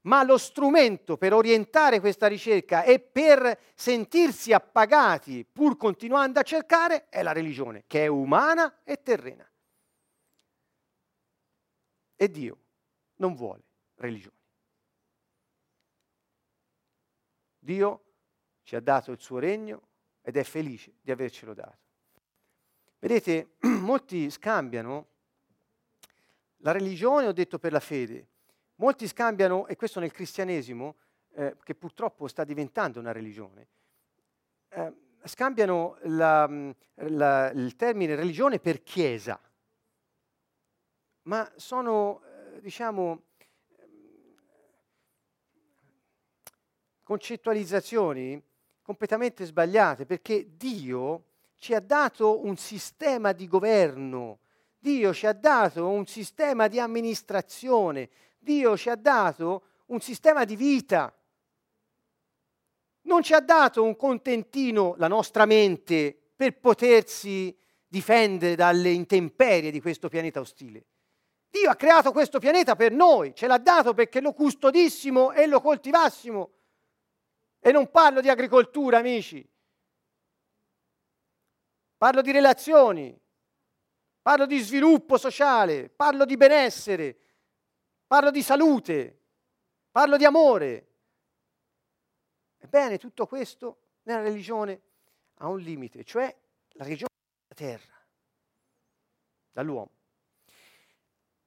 [0.04, 7.10] Ma lo strumento per orientare questa ricerca e per sentirsi appagati pur continuando a cercare
[7.10, 9.46] è la religione, che è umana e terrena.
[12.16, 12.58] E Dio
[13.16, 13.64] non vuole
[13.96, 14.38] religioni.
[17.60, 18.04] Dio
[18.64, 19.90] ci ha dato il suo regno
[20.22, 21.88] ed è felice di avercelo dato.
[23.00, 25.18] Vedete, molti scambiano
[26.60, 28.28] la religione, ho detto per la fede,
[28.76, 30.96] molti scambiano, e questo nel cristianesimo,
[31.34, 33.68] eh, che purtroppo sta diventando una religione,
[34.70, 34.94] eh,
[35.24, 36.50] scambiano la,
[36.96, 39.40] la, il termine religione per chiesa,
[41.24, 43.24] ma sono, eh, diciamo,
[47.04, 48.42] concettualizzazioni
[48.82, 51.26] completamente sbagliate, perché Dio
[51.58, 54.40] ci ha dato un sistema di governo,
[54.80, 60.56] Dio ci ha dato un sistema di amministrazione, Dio ci ha dato un sistema di
[60.56, 61.14] vita.
[63.02, 69.82] Non ci ha dato un contentino, la nostra mente, per potersi difendere dalle intemperie di
[69.82, 70.86] questo pianeta ostile.
[71.50, 75.60] Dio ha creato questo pianeta per noi, ce l'ha dato perché lo custodissimo e lo
[75.60, 76.52] coltivassimo.
[77.60, 79.46] E non parlo di agricoltura, amici.
[81.98, 83.20] Parlo di relazioni,
[84.30, 87.18] parlo di sviluppo sociale, parlo di benessere,
[88.06, 89.22] parlo di salute,
[89.90, 90.88] parlo di amore.
[92.60, 94.82] Ebbene, tutto questo nella religione
[95.38, 96.26] ha un limite, cioè
[96.74, 97.10] la religione
[97.48, 97.92] della terra,
[99.52, 99.90] dall'uomo.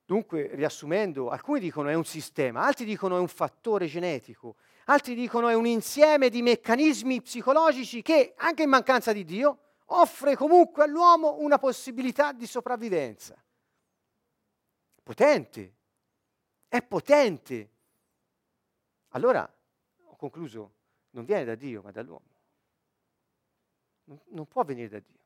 [0.04, 5.46] Dunque, riassumendo, alcuni dicono è un sistema, altri dicono è un fattore genetico, altri dicono
[5.46, 9.61] è un insieme di meccanismi psicologici che, anche in mancanza di Dio,
[9.92, 13.34] offre comunque all'uomo una possibilità di sopravvivenza.
[15.02, 15.74] Potente,
[16.68, 17.70] è potente.
[19.10, 19.50] Allora,
[20.04, 20.72] ho concluso,
[21.10, 22.30] non viene da Dio, ma dall'uomo.
[24.30, 25.22] Non, può venire da Dio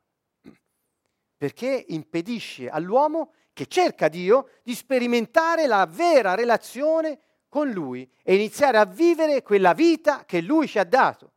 [1.37, 8.79] perché impedisce all'uomo che cerca Dio di sperimentare la vera relazione con Lui e iniziare
[8.79, 11.33] a vivere quella vita che Lui ci ha dato.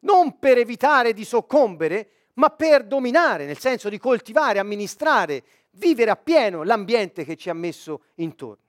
[0.00, 6.62] Non per evitare di soccombere, ma per dominare, nel senso di coltivare, amministrare, vivere appieno
[6.62, 8.66] l'ambiente che ci ha messo intorno.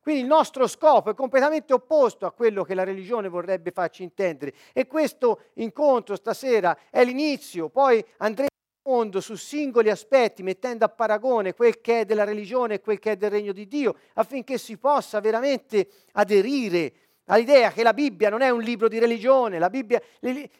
[0.00, 4.54] Quindi il nostro scopo è completamente opposto a quello che la religione vorrebbe farci intendere
[4.72, 8.46] e questo incontro stasera è l'inizio, poi andremo
[8.88, 13.12] mondo su singoli aspetti, mettendo a paragone quel che è della religione e quel che
[13.12, 16.92] è del regno di Dio, affinché si possa veramente aderire
[17.26, 20.00] all'idea che la Bibbia non è un libro di religione, la Bibbia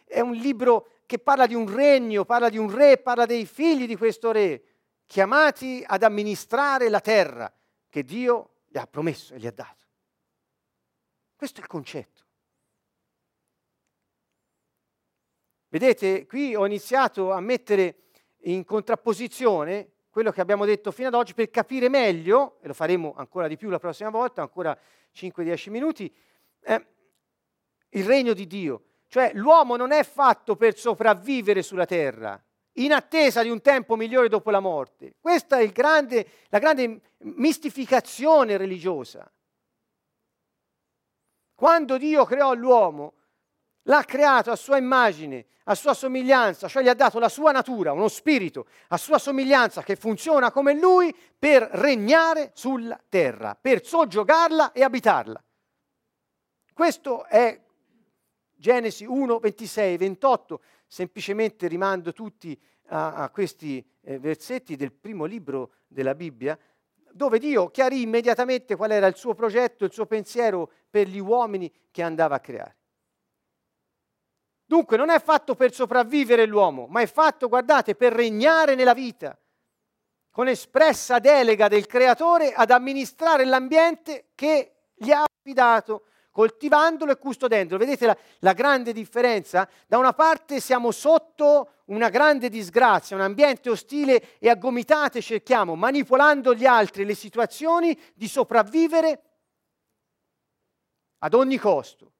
[0.05, 3.87] è un libro che parla di un regno, parla di un re, parla dei figli
[3.87, 4.61] di questo re,
[5.07, 7.51] chiamati ad amministrare la terra
[7.89, 9.85] che Dio gli ha promesso e gli ha dato.
[11.35, 12.25] Questo è il concetto.
[15.69, 18.09] Vedete, qui ho iniziato a mettere
[18.41, 23.15] in contrapposizione quello che abbiamo detto fino ad oggi per capire meglio, e lo faremo
[23.17, 24.77] ancora di più la prossima volta, ancora
[25.15, 26.15] 5-10 minuti,
[26.61, 26.85] eh,
[27.89, 28.83] il regno di Dio.
[29.09, 32.39] Cioè l'uomo non è fatto per sopravvivere sulla terra,
[32.73, 35.15] in attesa di un tempo migliore dopo la morte.
[35.19, 39.29] Questa è grande, la grande mistificazione religiosa.
[41.55, 43.13] Quando Dio creò l'uomo,
[43.83, 47.91] l'ha creato a sua immagine, a sua somiglianza, cioè gli ha dato la sua natura,
[47.91, 54.71] uno spirito, a sua somiglianza che funziona come lui per regnare sulla terra, per soggiogarla
[54.71, 55.43] e abitarla.
[56.71, 57.59] Questo è
[58.59, 65.75] Genesi 1, 26, 28, semplicemente rimando tutti a, a questi eh, versetti del primo libro
[65.87, 66.59] della Bibbia,
[67.13, 71.71] dove Dio chiarì immediatamente qual era il suo progetto, il suo pensiero per gli uomini
[71.89, 72.75] che andava a creare.
[74.65, 79.39] Dunque non è fatto per sopravvivere l'uomo, ma è fatto, guardate, per regnare nella vita,
[80.29, 86.03] con espressa delega del creatore ad amministrare l'ambiente che gli ha affidato
[86.39, 87.83] coltivandolo e custodendolo.
[87.83, 89.67] Vedete la, la grande differenza?
[89.85, 95.75] Da una parte siamo sotto una grande disgrazia, un ambiente ostile e a gomitate cerchiamo,
[95.75, 99.21] manipolando gli altri, le situazioni, di sopravvivere
[101.17, 102.13] ad ogni costo.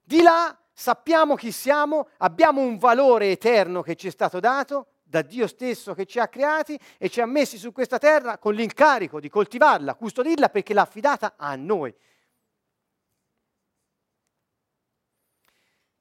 [0.00, 5.20] Di là sappiamo chi siamo, abbiamo un valore eterno che ci è stato dato da
[5.20, 9.20] Dio stesso che ci ha creati e ci ha messi su questa terra con l'incarico
[9.20, 11.94] di coltivarla, custodirla perché l'ha affidata a noi.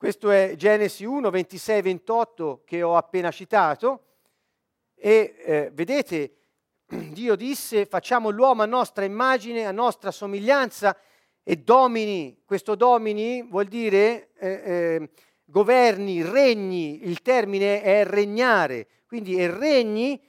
[0.05, 4.03] Questo è Genesi 1, 26, 28 che ho appena citato.
[4.93, 6.35] E eh, vedete,
[7.09, 10.95] Dio disse facciamo l'uomo a nostra immagine, a nostra somiglianza
[11.41, 15.09] e domini, questo domini vuol dire eh, eh,
[15.43, 20.21] governi, regni, il termine è regnare, quindi è regni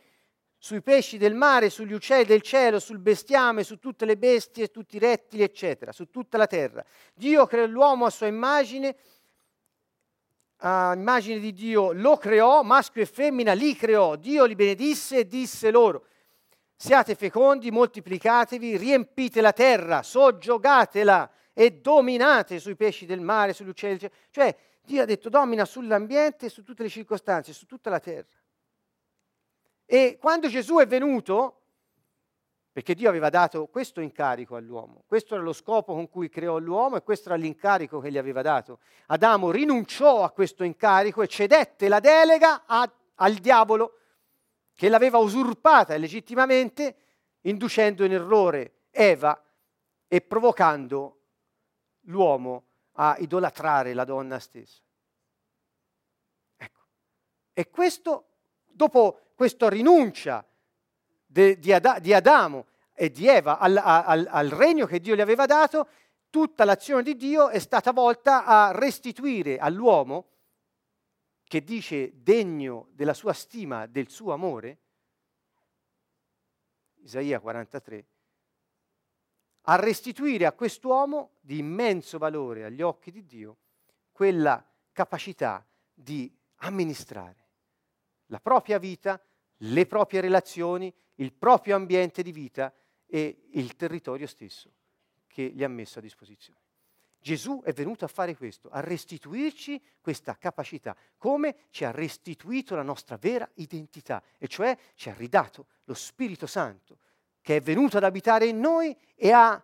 [0.56, 4.96] sui pesci del mare, sugli uccelli del cielo, sul bestiame, su tutte le bestie, tutti
[4.96, 6.82] i rettili, eccetera, su tutta la terra.
[7.14, 8.96] Dio creò l'uomo a sua immagine,
[10.58, 15.26] a immagine di Dio lo creò, maschio e femmina li creò, Dio li benedisse e
[15.26, 16.06] disse loro,
[16.74, 23.98] siate fecondi, moltiplicatevi, riempite la terra, soggiogatela e dominate sui pesci del mare, sugli uccelli
[23.98, 24.14] cielo.
[24.30, 28.26] Cioè, Dio ha detto domina sull'ambiente, su tutte le circostanze, su tutta la terra.
[29.84, 31.62] E quando Gesù è venuto,
[32.76, 36.96] perché Dio aveva dato questo incarico all'uomo, questo era lo scopo con cui creò l'uomo
[36.96, 38.80] e questo era l'incarico che gli aveva dato.
[39.06, 43.94] Adamo rinunciò a questo incarico e cedette la delega a, al diavolo
[44.74, 46.96] che l'aveva usurpata illegittimamente,
[47.40, 49.42] inducendo in errore Eva
[50.06, 51.20] e provocando
[52.00, 52.64] l'uomo
[52.96, 54.82] a idolatrare la donna stessa.
[56.58, 56.80] Ecco.
[57.54, 58.26] E questo,
[58.66, 60.46] dopo questa rinuncia
[61.36, 62.64] de, di, Ad, di, Adamo
[62.94, 65.88] e di Eva al, al, al regno che Dio gli aveva dato,
[66.30, 70.28] tutta l'azione di Dio è stata volta a restituire all'uomo,
[71.44, 74.78] che dice degno della sua stima, del suo amore,
[77.02, 78.06] Isaia 43,
[79.68, 83.58] a restituire a quest'uomo di immenso valore agli occhi di Dio
[84.10, 87.44] quella capacità di amministrare
[88.26, 89.22] la propria vita,
[89.58, 92.72] le proprie relazioni, il proprio ambiente di vita
[93.06, 94.70] e il territorio stesso
[95.26, 96.60] che gli ha messo a disposizione.
[97.18, 102.82] Gesù è venuto a fare questo, a restituirci questa capacità, come ci ha restituito la
[102.82, 106.98] nostra vera identità, e cioè ci ha ridato lo Spirito Santo,
[107.40, 109.60] che è venuto ad abitare in noi e ha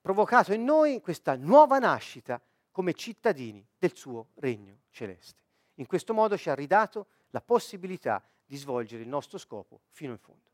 [0.00, 2.40] provocato in noi questa nuova nascita
[2.70, 5.42] come cittadini del suo regno celeste.
[5.74, 10.18] In questo modo ci ha ridato la possibilità di svolgere il nostro scopo fino in
[10.18, 10.50] fondo.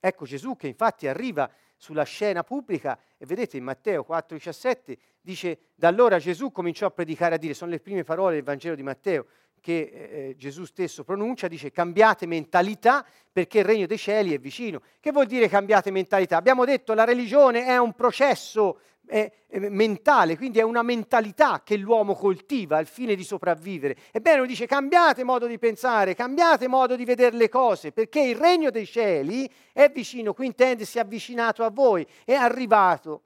[0.00, 5.88] Ecco Gesù che infatti arriva sulla scena pubblica e vedete in Matteo 4,17 dice da
[5.88, 9.26] allora Gesù cominciò a predicare a dire, sono le prime parole del Vangelo di Matteo,
[9.60, 13.02] che eh, Gesù stesso pronuncia, dice cambiate mentalità
[13.32, 14.82] perché il regno dei cieli è vicino.
[15.00, 16.36] Che vuol dire cambiate mentalità?
[16.36, 19.30] Abbiamo detto che la religione è un processo è,
[19.70, 23.96] mentale, quindi è una mentalità che l'uomo coltiva al fine di sopravvivere.
[24.10, 28.36] Ebbene, lui dice cambiate modo di pensare, cambiate modo di vedere le cose, perché il
[28.36, 33.22] regno dei cieli è vicino, qui intende si è avvicinato a voi, è arrivato.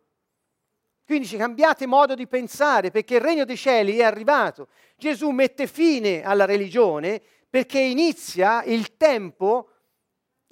[1.06, 4.68] Quindi dice cambiate modo di pensare perché il regno dei cieli è arrivato.
[4.94, 9.70] Gesù mette fine alla religione perché inizia il tempo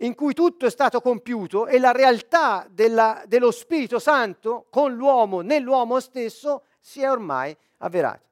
[0.01, 5.41] in cui tutto è stato compiuto e la realtà della, dello Spirito Santo con l'uomo,
[5.41, 8.23] nell'uomo stesso, si è ormai avverata.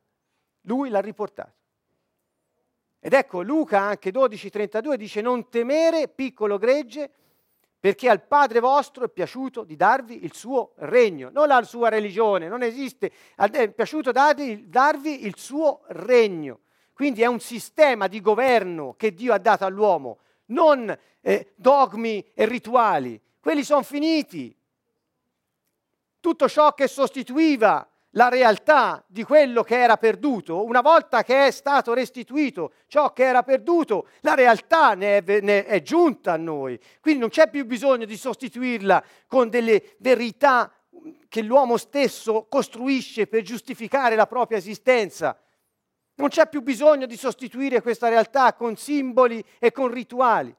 [0.63, 1.53] Lui l'ha riportato.
[3.01, 7.11] Ed ecco Luca anche 12:32 dice non temere, piccolo gregge,
[7.79, 12.49] perché al Padre vostro è piaciuto di darvi il suo regno, non la sua religione,
[12.49, 16.61] non esiste, è piaciuto darvi, darvi il suo regno.
[16.95, 22.47] Quindi è un sistema di governo che Dio ha dato all'uomo, non eh, dogmi e
[22.47, 23.21] rituali.
[23.41, 24.55] Quelli sono finiti.
[26.21, 31.51] Tutto ciò che sostituiva la realtà di quello che era perduto, una volta che è
[31.51, 36.79] stato restituito ciò che era perduto, la realtà ne è, ne è, giunta a noi.
[37.01, 40.73] Quindi non c'è più bisogno di sostituirla con delle verità
[41.29, 45.37] che l'uomo stesso costruisce per giustificare la propria esistenza.
[46.17, 50.55] Non c'è più bisogno di sostituire questa realtà con simboli e con rituali,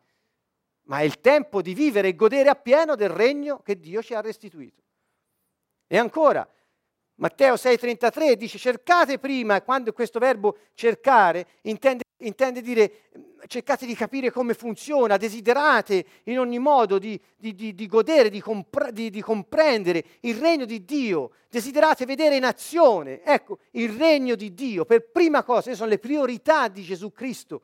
[0.84, 4.22] ma è il tempo di vivere e godere appieno del regno che Dio ci ha
[4.22, 4.82] restituito.
[5.88, 6.48] E ancora,
[7.16, 13.10] Matteo 6,33 dice cercate prima, quando questo verbo cercare intende intende dire
[13.48, 18.92] cercate di capire come funziona, desiderate in ogni modo di, di, di, di godere, compra-
[18.92, 24.86] di, comprendere il regno di Dio, desiderate vedere in azione, ecco, il regno di Dio,
[24.86, 27.62] per prima cosa, sono le priorità di Gesù Cristo.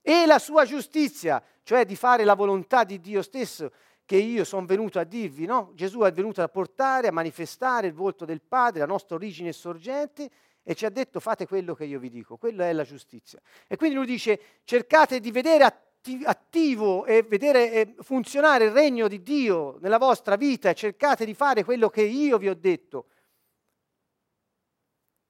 [0.00, 3.72] E la sua giustizia, cioè di fare la volontà di Dio stesso,
[4.06, 5.72] che io sono venuto a dirvi, no?
[5.74, 10.30] Gesù è venuto a portare, a manifestare il volto del Padre, la nostra origine sorgente,
[10.68, 13.40] e ci ha detto fate quello che io vi dico, quella è la giustizia.
[13.66, 19.08] E quindi lui dice cercate di vedere atti- attivo e vedere e funzionare il regno
[19.08, 23.06] di Dio nella vostra vita e cercate di fare quello che io vi ho detto.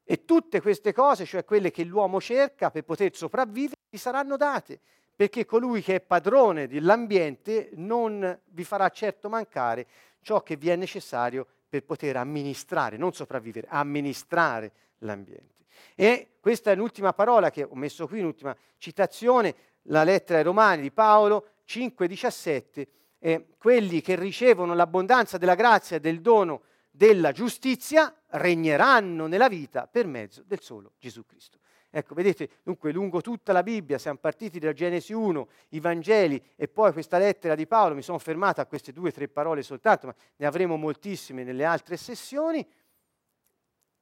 [0.02, 4.80] E tutte queste cose, cioè quelle che l'uomo cerca per poter sopravvivere, vi saranno date,
[5.14, 9.86] perché colui che è padrone dell'ambiente non vi farà certo mancare
[10.20, 15.64] ciò che vi è necessario per poter amministrare, non sopravvivere, amministrare l'ambiente.
[15.94, 20.82] E questa è l'ultima parola che ho messo qui, l'ultima citazione, la lettera ai Romani
[20.82, 22.86] di Paolo 5,17,
[23.18, 29.86] eh, quelli che ricevono l'abbondanza della grazia e del dono della giustizia regneranno nella vita
[29.86, 31.58] per mezzo del solo Gesù Cristo.
[31.90, 36.68] Ecco, vedete, dunque lungo tutta la Bibbia, siamo partiti da Genesi 1, i Vangeli e
[36.68, 40.08] poi questa lettera di Paolo, mi sono fermato a queste due o tre parole soltanto,
[40.08, 42.66] ma ne avremo moltissime nelle altre sessioni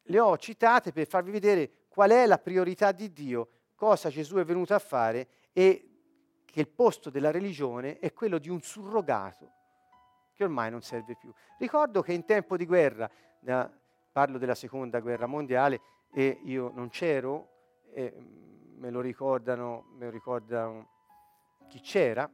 [0.06, 4.44] le ho citate per farvi vedere qual è la priorità di Dio, cosa Gesù è
[4.44, 5.90] venuto a fare e
[6.44, 9.52] che il posto della religione è quello di un surrogato
[10.32, 11.32] che ormai non serve più.
[11.58, 13.70] Ricordo che in tempo di guerra, da,
[14.12, 15.80] parlo della seconda guerra mondiale,
[16.12, 18.12] e io non c'ero, e
[18.76, 20.90] me lo ricordano, me lo ricordano
[21.68, 22.30] chi c'era,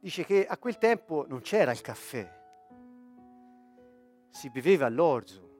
[0.00, 2.40] dice che a quel tempo non c'era il caffè,
[4.30, 5.51] si beveva all'orzo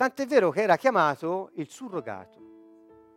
[0.00, 2.38] Tant'è vero che era chiamato il surrogato.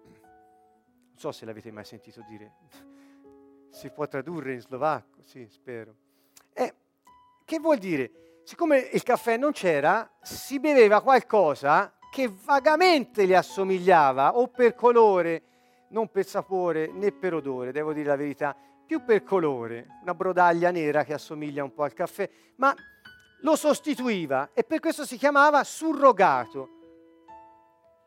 [0.04, 2.52] Non so se l'avete mai sentito dire.
[3.72, 5.96] Si può tradurre in slovacco, sì, spero.
[6.52, 6.74] Eh,
[7.46, 8.42] che vuol dire?
[8.44, 15.42] Siccome il caffè non c'era, si beveva qualcosa che vagamente le assomigliava, o per colore,
[15.88, 18.56] non per sapore né per odore, devo dire la verità,
[18.86, 22.76] più per colore, una brodaglia nera che assomiglia un po' al caffè, ma
[23.44, 26.70] lo sostituiva e per questo si chiamava surrogato.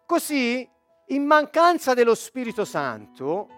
[0.07, 0.69] Così,
[1.09, 3.49] in mancanza dello Spirito Santo,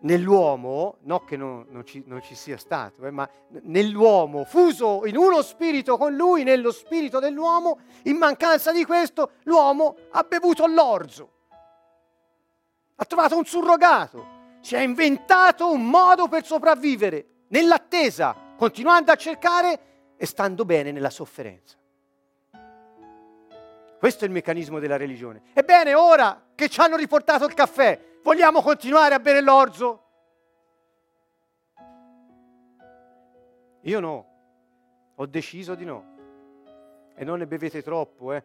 [0.00, 3.28] nell'uomo, no che non, non, ci, non ci, sia stato, eh, ma
[3.62, 9.96] nell'uomo, fuso in uno spirito con lui, nello spirito dell'uomo, in mancanza di questo, l'uomo
[10.10, 11.30] ha bevuto l'orzo,
[12.96, 19.89] ha trovato un surrogato, si è inventato un modo per sopravvivere nell'attesa, continuando a cercare
[20.22, 21.78] e stando bene nella sofferenza.
[23.98, 25.40] Questo è il meccanismo della religione.
[25.54, 30.04] Ebbene, ora che ci hanno riportato il caffè, vogliamo continuare a bere l'orzo?
[33.80, 34.26] Io no,
[35.14, 36.04] ho deciso di no.
[37.14, 38.44] E non ne bevete troppo, eh.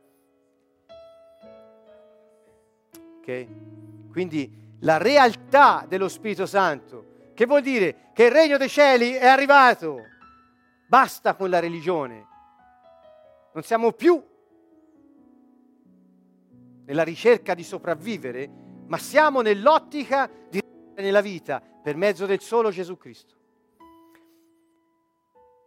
[3.18, 3.48] Ok?
[4.14, 9.28] Quindi la realtà dello Spirito Santo, che vuol dire che il regno dei cieli è
[9.28, 10.14] arrivato
[10.88, 12.28] Basta con la religione.
[13.54, 14.22] Non siamo più
[16.86, 18.50] nella ricerca di sopravvivere,
[18.88, 20.60] ma siamo nell'ottica di
[21.02, 23.34] nella vita per mezzo del solo Gesù Cristo.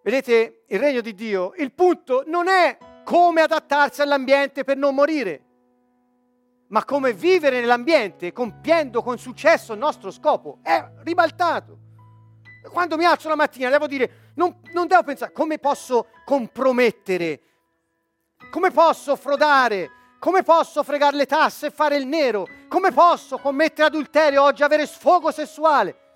[0.03, 5.45] Vedete, il regno di Dio, il punto non è come adattarsi all'ambiente per non morire,
[6.69, 10.59] ma come vivere nell'ambiente compiendo con successo il nostro scopo.
[10.63, 11.88] È ribaltato.
[12.63, 17.41] Quando mi alzo la mattina devo dire, non, non devo pensare come posso compromettere,
[18.51, 23.89] come posso frodare, come posso fregare le tasse e fare il nero, come posso commettere
[23.89, 26.07] adulterio oggi, avere sfogo sessuale.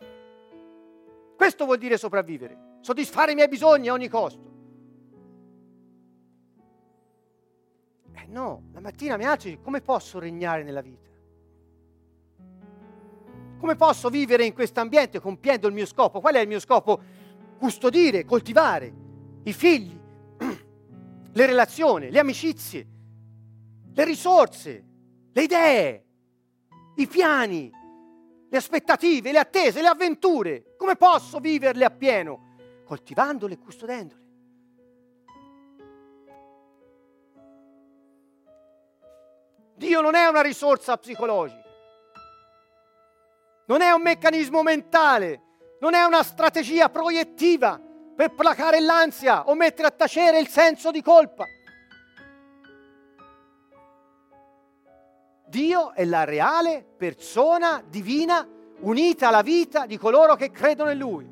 [1.37, 4.51] Questo vuol dire sopravvivere, soddisfare i miei bisogni a ogni costo.
[8.15, 11.12] Eh no, la mattina mi alzo e come posso regnare nella vita?
[13.63, 16.21] Come posso vivere in questo ambiente compiendo il mio scopo?
[16.21, 17.01] Qual è il mio scopo?
[17.61, 18.93] Custodire, coltivare
[19.45, 19.97] i figli,
[21.33, 22.87] le relazioni, le amicizie,
[23.95, 24.85] le risorse,
[25.33, 26.05] le idee,
[26.97, 27.71] i piani,
[28.51, 30.75] le aspettative, le attese, le avventure.
[30.77, 32.83] Come posso viverle appieno?
[32.85, 34.21] Coltivandole e custodendole.
[39.77, 41.62] Dio non è una risorsa psicologica
[43.73, 45.41] non è un meccanismo mentale,
[45.81, 47.81] non è una strategia proiettiva
[48.15, 51.47] per placare l'ansia o mettere a tacere il senso di colpa.
[55.47, 58.47] Dio è la reale persona divina
[58.81, 61.27] unita alla vita di coloro che credono in Lui.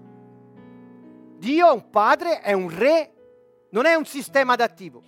[1.36, 3.12] Dio è un padre, è un re,
[3.72, 5.02] non è un sistema adattivo.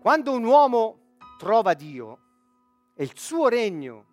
[0.00, 1.00] Quando un uomo
[1.36, 2.18] trova Dio
[2.94, 4.04] e il suo regno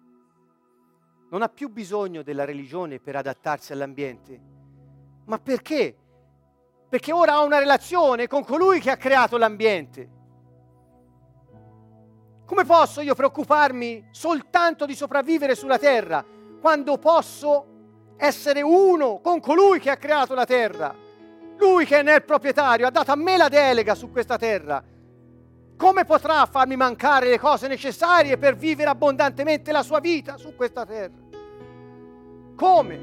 [1.30, 4.40] non ha più bisogno della religione per adattarsi all'ambiente,
[5.26, 5.98] ma perché?
[6.90, 10.22] Perché ora ha una relazione con colui che ha creato l'ambiente.
[12.46, 16.24] Come posso io preoccuparmi soltanto di sopravvivere sulla terra
[16.62, 17.66] quando posso
[18.18, 20.94] essere uno con colui che ha creato la terra?
[21.58, 24.84] Lui che è nel proprietario ha dato a me la delega su questa terra.
[25.84, 30.86] Come potrà farmi mancare le cose necessarie per vivere abbondantemente la sua vita su questa
[30.86, 31.12] terra?
[32.56, 33.00] Come?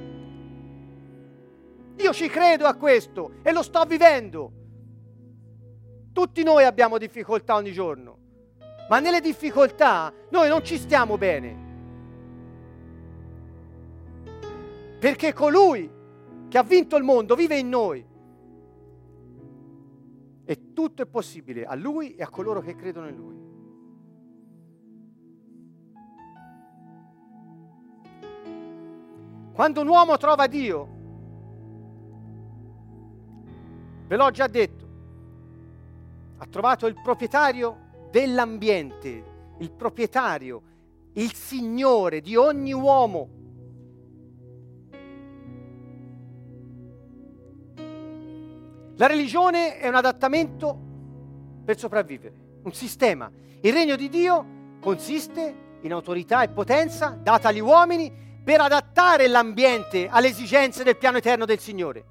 [1.96, 4.52] Io ci credo a questo e lo sto vivendo.
[6.10, 8.16] Tutti noi abbiamo difficoltà ogni giorno,
[8.88, 11.56] ma nelle difficoltà noi non ci stiamo bene.
[14.98, 15.90] Perché colui
[16.48, 18.09] che ha vinto il mondo vive in noi.
[20.80, 23.38] Tutto è possibile a lui e a coloro che credono in lui.
[29.52, 30.88] Quando un uomo trova Dio,
[34.06, 34.88] ve l'ho già detto,
[36.38, 39.24] ha trovato il proprietario dell'ambiente,
[39.58, 40.62] il proprietario,
[41.12, 43.28] il Signore di ogni uomo.
[49.00, 50.78] La religione è un adattamento
[51.64, 52.34] per sopravvivere,
[52.64, 53.30] un sistema.
[53.62, 58.12] Il regno di Dio consiste in autorità e potenza data agli uomini
[58.44, 62.04] per adattare l'ambiente alle esigenze del piano eterno del Signore.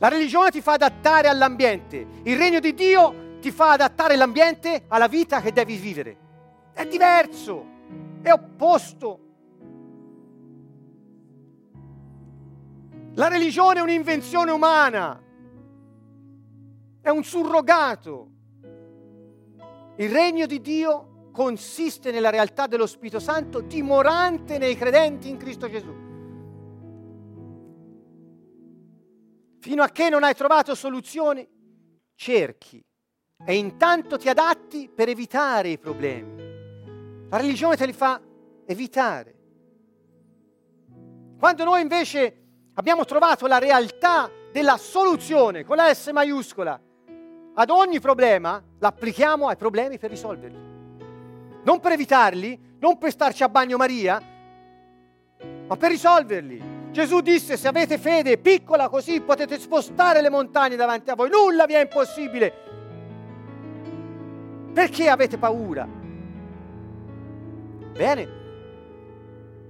[0.00, 5.08] La religione ti fa adattare all'ambiente, il regno di Dio ti fa adattare l'ambiente alla
[5.08, 6.16] vita che devi vivere.
[6.74, 7.64] È diverso,
[8.20, 9.20] è opposto.
[13.14, 15.23] La religione è un'invenzione umana,
[17.04, 18.30] è un surrogato.
[19.96, 25.68] Il regno di Dio consiste nella realtà dello Spirito Santo dimorante nei credenti in Cristo
[25.68, 25.92] Gesù.
[29.60, 31.46] Fino a che non hai trovato soluzioni,
[32.14, 32.82] cerchi
[33.44, 37.28] e intanto ti adatti per evitare i problemi.
[37.28, 38.18] La religione te li fa
[38.64, 39.34] evitare.
[41.38, 46.80] Quando noi invece abbiamo trovato la realtà della soluzione con la S maiuscola
[47.54, 50.72] ad ogni problema, l'applichiamo ai problemi per risolverli
[51.64, 54.22] non per evitarli, non per starci a bagno Maria,
[55.66, 56.72] ma per risolverli.
[56.90, 61.66] Gesù disse, se avete fede piccola così potete spostare le montagne davanti a voi, nulla
[61.66, 62.52] vi è impossibile.
[64.72, 65.88] Perché avete paura?
[67.92, 68.28] Bene,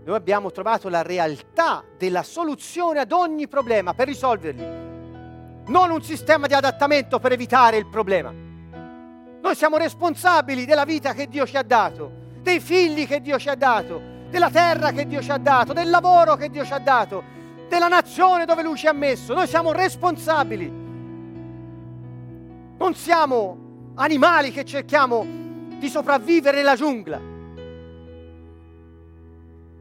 [0.04, 4.92] noi abbiamo trovato la realtà della soluzione ad ogni problema per risolverli,
[5.66, 8.32] non un sistema di adattamento per evitare il problema.
[8.32, 12.10] Noi siamo responsabili della vita che Dio ci ha dato,
[12.40, 14.00] dei figli che Dio ci ha dato,
[14.30, 17.22] della terra che Dio ci ha dato, del lavoro che Dio ci ha dato,
[17.68, 19.34] della nazione dove Lui ci ha messo.
[19.34, 20.82] Noi siamo responsabili.
[22.76, 25.26] Non siamo animali che cerchiamo
[25.78, 27.20] di sopravvivere nella giungla.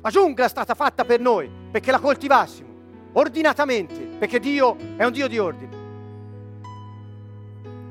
[0.01, 2.69] La giungla è stata fatta per noi, perché la coltivassimo,
[3.13, 5.81] ordinatamente, perché Dio è un Dio di ordine.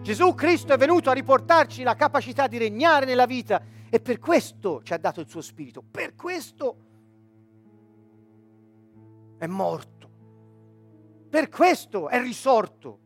[0.01, 4.81] Gesù Cristo è venuto a riportarci la capacità di regnare nella vita e per questo
[4.83, 6.77] ci ha dato il suo spirito, per questo
[9.37, 10.11] è morto,
[11.29, 12.99] per questo è risorto.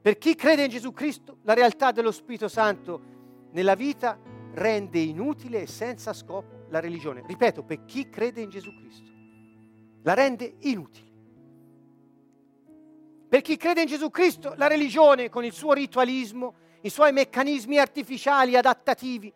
[0.00, 3.00] Per chi crede in Gesù Cristo, la realtà dello Spirito Santo
[3.50, 4.16] nella vita
[4.52, 7.24] rende inutile e senza scopo la religione.
[7.26, 9.09] Ripeto, per chi crede in Gesù Cristo,
[10.02, 11.08] la rende inutile.
[13.28, 17.78] Per chi crede in Gesù Cristo, la religione con il suo ritualismo, i suoi meccanismi
[17.78, 19.32] artificiali adattativi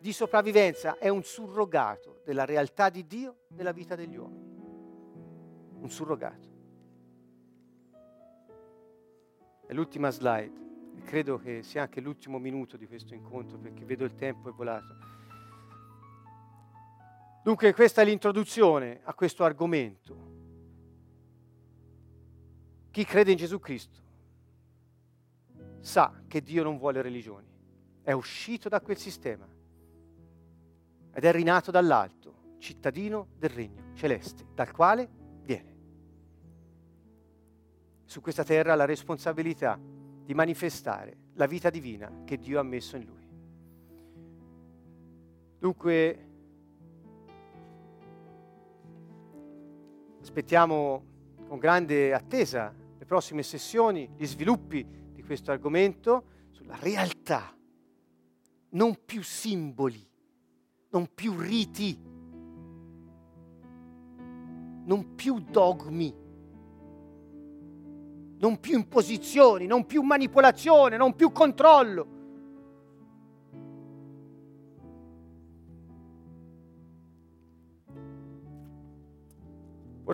[0.00, 4.56] di sopravvivenza è un surrogato della realtà di Dio nella vita degli uomini.
[5.80, 6.56] Un surrogato.
[9.66, 10.66] È l'ultima slide
[11.04, 14.96] credo che sia anche l'ultimo minuto di questo incontro perché vedo il tempo è volato.
[17.48, 20.16] Dunque questa è l'introduzione a questo argomento
[22.90, 24.02] chi crede in Gesù Cristo
[25.80, 27.46] sa che Dio non vuole religioni,
[28.02, 29.48] è uscito da quel sistema
[31.10, 35.08] ed è rinato dall'alto, cittadino del regno celeste, dal quale
[35.40, 35.76] viene.
[38.04, 43.04] su questa terra la responsabilità di manifestare la vita divina che Dio ha messo in
[43.06, 43.26] lui.
[45.58, 46.27] Dunque,
[50.28, 51.04] aspettiamo
[51.48, 57.56] con grande attesa le prossime sessioni, gli sviluppi di questo argomento sulla realtà,
[58.70, 60.06] non più simboli,
[60.90, 61.98] non più riti,
[64.84, 66.14] non più dogmi,
[68.38, 72.06] non più imposizioni, non più manipolazione, non più controllo.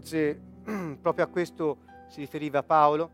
[0.04, 0.38] Forse
[1.00, 1.78] proprio a questo
[2.08, 3.10] si riferiva Paolo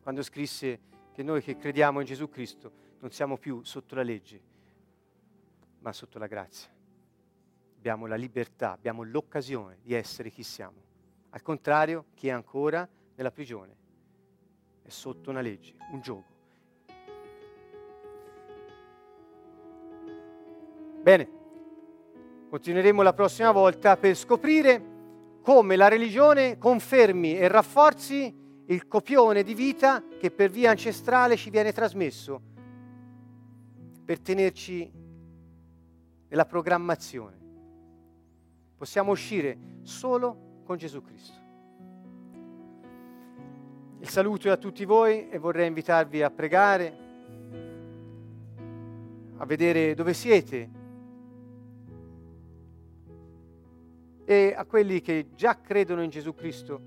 [0.00, 0.80] quando scrisse
[1.12, 4.40] che noi che crediamo in Gesù Cristo non siamo più sotto la legge,
[5.80, 6.70] ma sotto la grazia.
[7.76, 10.82] Abbiamo la libertà, abbiamo l'occasione di essere chi siamo.
[11.28, 13.76] Al contrario, chi è ancora nella prigione
[14.80, 16.36] è sotto una legge, un gioco.
[21.02, 21.28] Bene,
[22.48, 24.96] continueremo la prossima volta per scoprire
[25.42, 28.34] come la religione confermi e rafforzi
[28.66, 32.40] il copione di vita che per via ancestrale ci viene trasmesso
[34.04, 34.90] per tenerci
[36.28, 37.36] nella programmazione.
[38.76, 41.46] Possiamo uscire solo con Gesù Cristo.
[44.00, 46.98] Il saluto è a tutti voi e vorrei invitarvi a pregare,
[49.38, 50.77] a vedere dove siete
[54.30, 56.78] E a quelli che già credono in Gesù Cristo,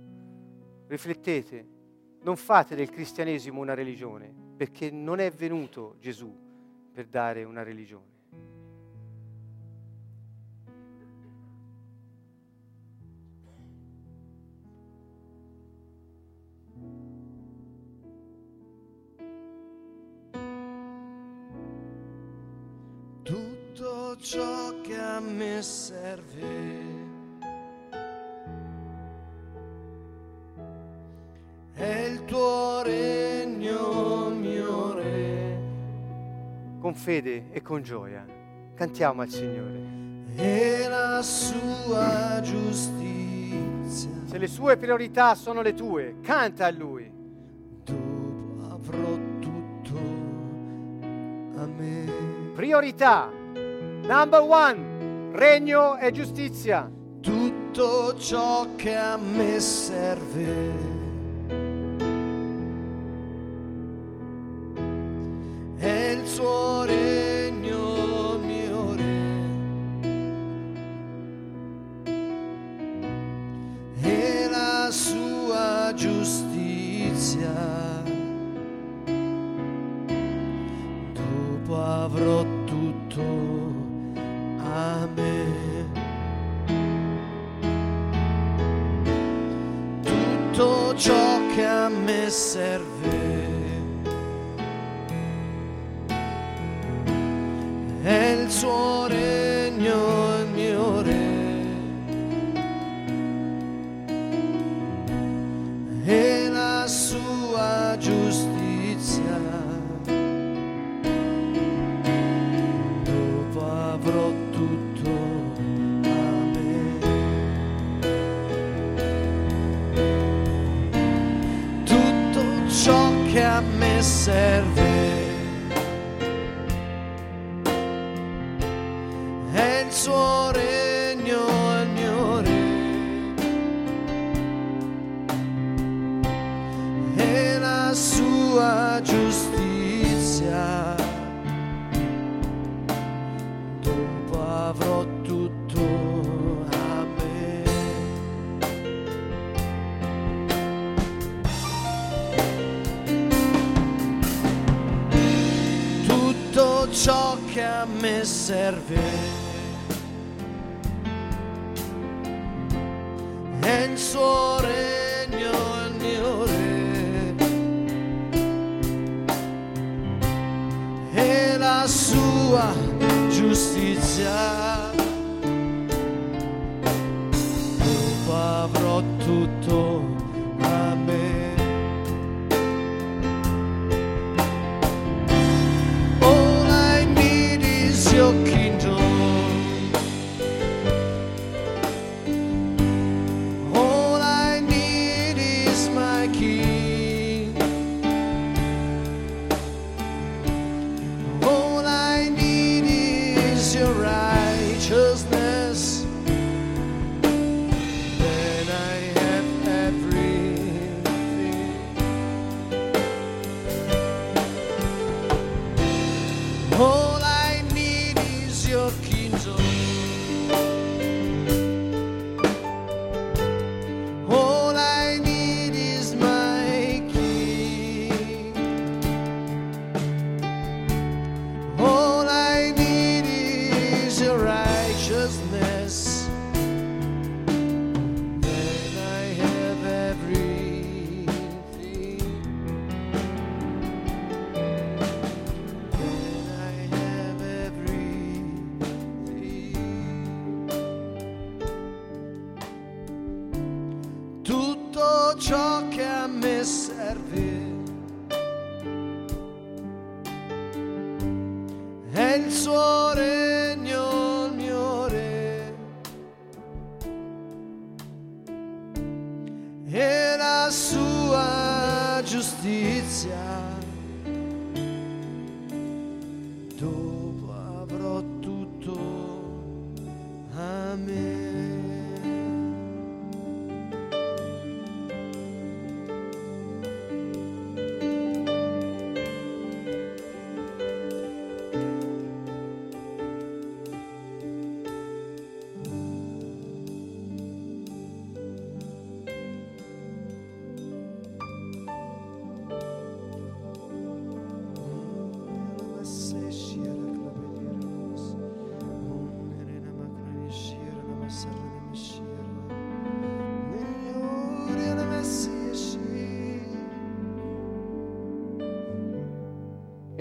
[0.86, 1.68] riflettete,
[2.22, 6.32] non fate del cristianesimo una religione, perché non è venuto Gesù
[6.94, 8.10] per dare una religione.
[23.24, 26.91] Tutto ciò che a me serve
[31.82, 35.60] è il tuo regno, mio re.
[36.80, 38.24] Con fede e con gioia
[38.76, 40.00] cantiamo al Signore.
[40.36, 44.12] E la sua giustizia.
[44.26, 47.12] Se le sue priorità sono le tue, canta a Lui.
[47.84, 49.98] Dopo avrò tutto
[51.58, 52.06] a me.
[52.54, 53.28] Priorità.
[53.54, 56.90] Number one, regno e giustizia.
[57.22, 61.01] Tutto ciò che a me serve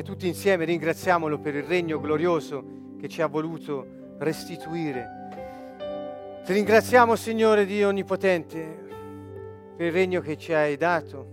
[0.00, 5.06] E tutti insieme ringraziamolo per il regno glorioso che ci ha voluto restituire.
[6.42, 8.78] Ti ringraziamo, Signore Dio Onnipotente,
[9.76, 11.26] per il regno che ci hai dato.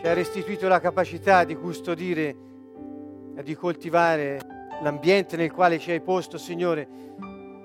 [0.00, 2.36] Ci hai restituito la capacità di custodire
[3.36, 4.40] e di coltivare
[4.82, 6.88] l'ambiente nel quale ci hai posto, Signore.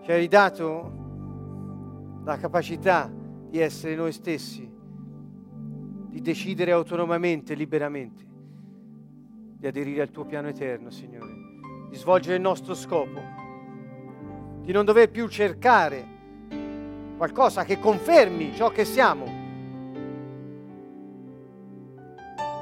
[0.04, 0.92] Ci hai ridato
[2.24, 3.12] la capacità
[3.50, 4.72] di essere noi stessi,
[6.10, 8.30] di decidere autonomamente, liberamente
[9.64, 11.32] di aderire al tuo piano eterno, Signore,
[11.88, 13.22] di svolgere il nostro scopo,
[14.60, 16.06] di non dover più cercare
[17.16, 19.24] qualcosa che confermi ciò che siamo,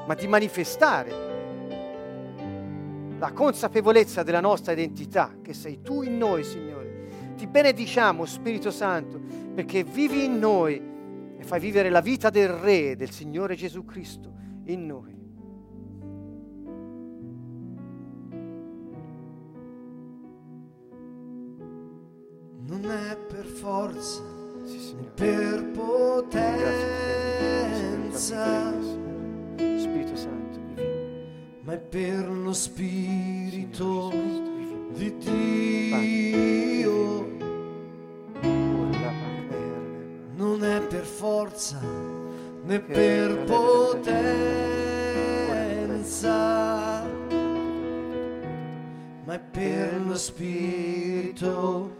[0.06, 1.12] ma di manifestare
[3.18, 7.34] la consapevolezza della nostra identità, che sei tu in noi, Signore.
[7.36, 9.20] Ti benediciamo, Spirito Santo,
[9.56, 10.80] perché vivi in noi
[11.36, 14.32] e fai vivere la vita del Re, del Signore Gesù Cristo,
[14.66, 15.21] in noi.
[22.72, 24.22] Non è per forza,
[24.64, 25.12] Sì, Signore.
[25.14, 26.80] per potenza.
[29.58, 30.60] Spirito Santo,
[31.64, 34.10] ma è per lo Spirito
[34.94, 37.28] di Dio.
[40.36, 41.82] Non è per forza
[42.64, 44.30] né per potenza,
[49.26, 52.00] ma è per lo Spirito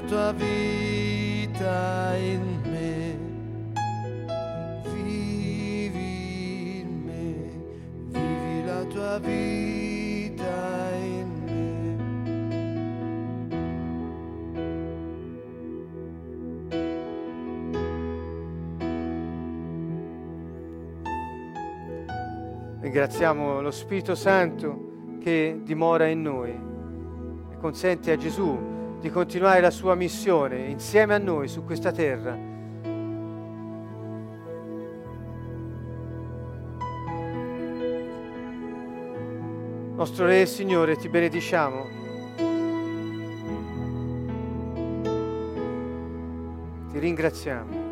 [0.00, 3.18] Tua vita in me.
[4.92, 7.50] Vivi in me,
[8.08, 11.64] vivi la tua vita in me.
[22.80, 29.70] Ringraziamo lo Spirito Santo che dimora in noi e consente a Gesù di continuare la
[29.70, 32.54] sua missione insieme a noi su questa terra.
[39.96, 41.86] Nostro Re e Signore, ti benediciamo.
[46.90, 47.85] Ti ringraziamo.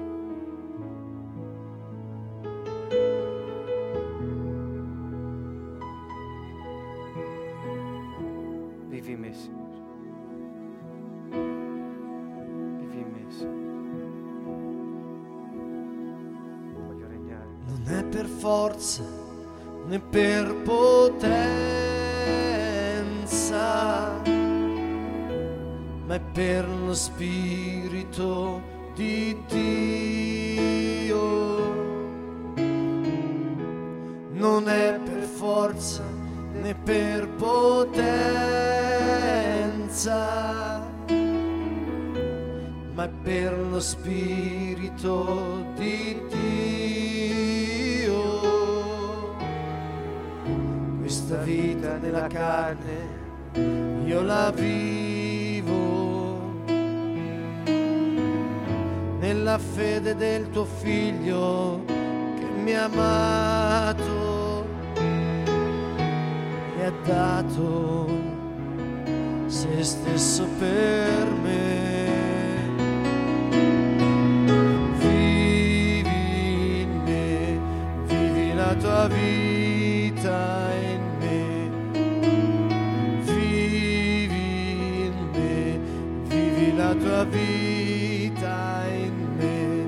[86.94, 89.86] La tua vita in me.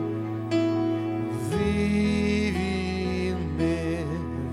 [1.48, 4.04] Vivi in me,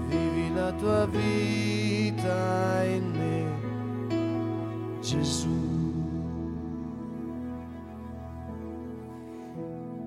[0.07, 4.99] vivi la tua vita in me.
[5.01, 5.61] Gesù.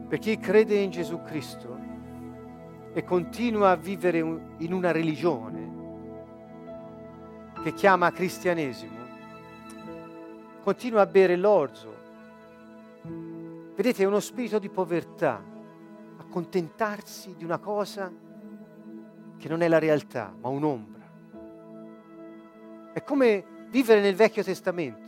[0.09, 1.77] Per chi crede in Gesù Cristo
[2.93, 5.75] e continua a vivere in una religione
[7.63, 8.95] che chiama cristianesimo,
[10.63, 11.96] continua a bere l'orzo.
[13.77, 15.41] Vedete, è uno spirito di povertà,
[16.17, 18.11] accontentarsi di una cosa
[19.37, 21.05] che non è la realtà, ma un'ombra.
[22.93, 25.07] È come vivere nel Vecchio Testamento.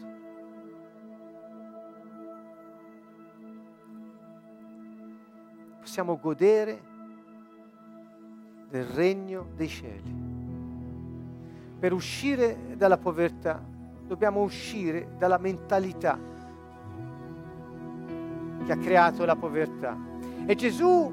[5.88, 6.82] possiamo godere
[8.68, 10.14] del regno dei cieli.
[11.78, 13.64] Per uscire dalla povertà
[14.06, 16.18] dobbiamo uscire dalla mentalità
[18.64, 19.96] che ha creato la povertà.
[20.46, 21.12] E Gesù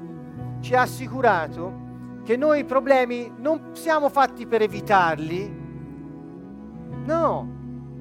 [0.60, 1.84] ci ha assicurato
[2.24, 5.64] che noi i problemi non siamo fatti per evitarli,
[7.04, 7.54] no,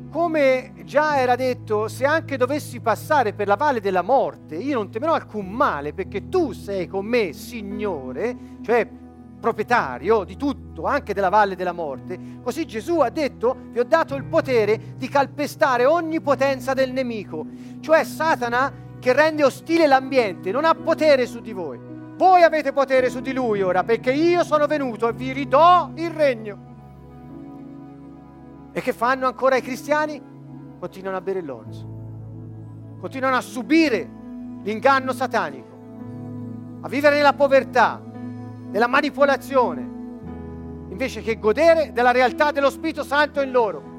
[0.10, 4.90] come già era detto, se anche dovessi passare per la valle della morte, io non
[4.90, 8.90] temerò alcun male, perché tu sei con me, Signore, cioè
[9.40, 12.18] proprietario di tutto, anche della valle della morte.
[12.42, 17.46] Così Gesù ha detto, vi ho dato il potere di calpestare ogni potenza del nemico,
[17.82, 21.80] cioè Satana che rende ostile l'ambiente, non ha potere su di voi.
[22.18, 26.10] Voi avete potere su di lui ora, perché io sono venuto e vi ridò il
[26.10, 26.58] regno.
[28.72, 30.22] E che fanno ancora i cristiani?
[30.80, 31.88] Continuano a bere l'orzo,
[33.00, 34.10] continuano a subire
[34.64, 35.78] l'inganno satanico,
[36.82, 38.02] a vivere nella povertà,
[38.72, 39.82] nella manipolazione,
[40.90, 43.95] invece che godere della realtà dello Spirito Santo in loro.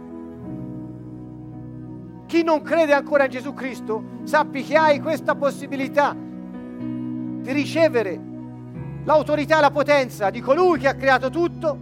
[2.27, 8.21] Chi non crede ancora in Gesù Cristo, sappi che hai questa possibilità di ricevere
[9.05, 11.79] l'autorità e la potenza di colui che ha creato tutto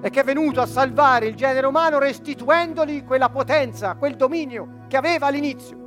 [0.00, 4.96] e che è venuto a salvare il genere umano restituendogli quella potenza, quel dominio che
[4.96, 5.78] aveva all'inizio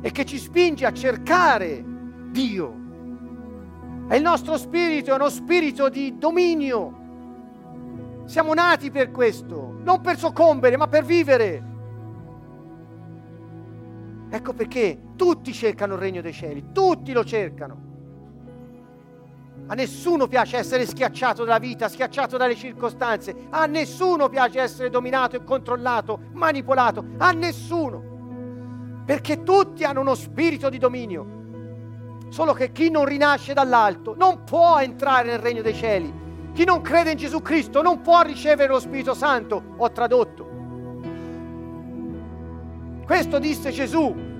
[0.00, 1.84] e che ci spinge a cercare
[2.30, 2.80] Dio.
[4.08, 7.00] E il nostro spirito è uno spirito di dominio.
[8.24, 11.70] Siamo nati per questo, non per soccombere, ma per vivere.
[14.34, 17.90] Ecco perché tutti cercano il regno dei cieli, tutti lo cercano.
[19.66, 23.48] A nessuno piace essere schiacciato dalla vita, schiacciato dalle circostanze.
[23.50, 27.04] A nessuno piace essere dominato e controllato, manipolato.
[27.18, 29.02] A nessuno.
[29.04, 31.26] Perché tutti hanno uno spirito di dominio.
[32.30, 36.10] Solo che chi non rinasce dall'alto non può entrare nel regno dei cieli.
[36.54, 39.74] Chi non crede in Gesù Cristo non può ricevere lo Spirito Santo.
[39.76, 40.51] Ho tradotto.
[43.04, 44.30] Questo disse Gesù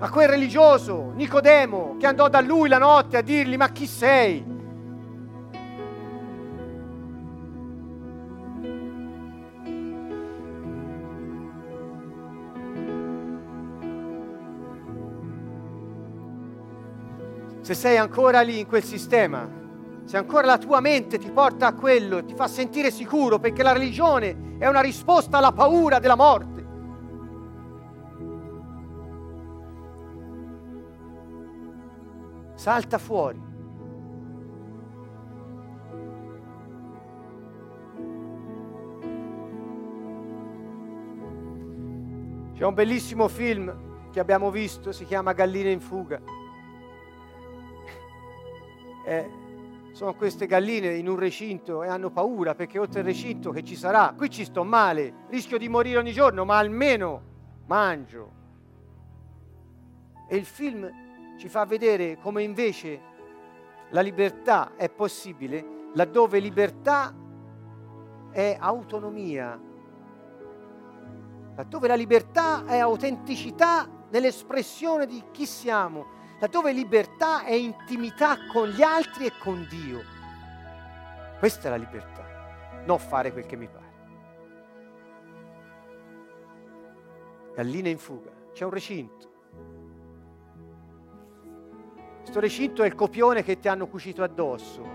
[0.00, 4.56] a quel religioso Nicodemo che andò da lui la notte a dirgli ma chi sei?
[17.60, 19.46] Se sei ancora lì in quel sistema,
[20.04, 23.72] se ancora la tua mente ti porta a quello, ti fa sentire sicuro perché la
[23.72, 26.57] religione è una risposta alla paura della morte.
[32.58, 33.40] Salta fuori.
[42.54, 46.20] C'è un bellissimo film che abbiamo visto, si chiama Galline in fuga.
[49.04, 49.30] Eh,
[49.92, 53.76] sono queste galline in un recinto e hanno paura perché oltre il recinto che ci
[53.76, 57.22] sarà, qui ci sto male, rischio di morire ogni giorno, ma almeno
[57.66, 58.32] mangio.
[60.28, 61.07] E il film
[61.38, 63.00] ci fa vedere come invece
[63.90, 67.14] la libertà è possibile laddove libertà
[68.30, 69.58] è autonomia,
[71.54, 76.06] laddove la libertà è autenticità nell'espressione di chi siamo,
[76.40, 80.00] laddove libertà è intimità con gli altri e con Dio.
[81.38, 83.86] Questa è la libertà, non fare quel che mi pare.
[87.54, 89.37] Galline in fuga, c'è un recinto.
[92.28, 94.86] Questo recinto è il copione che ti hanno cucito addosso.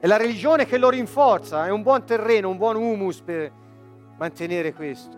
[0.00, 3.52] È la religione che lo rinforza, è un buon terreno, un buon humus per
[4.18, 5.16] mantenere questo.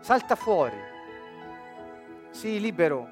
[0.00, 0.76] Salta fuori,
[2.30, 3.08] sii libero.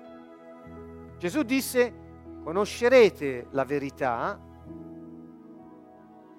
[1.16, 1.94] Gesù disse,
[2.42, 4.36] conoscerete la verità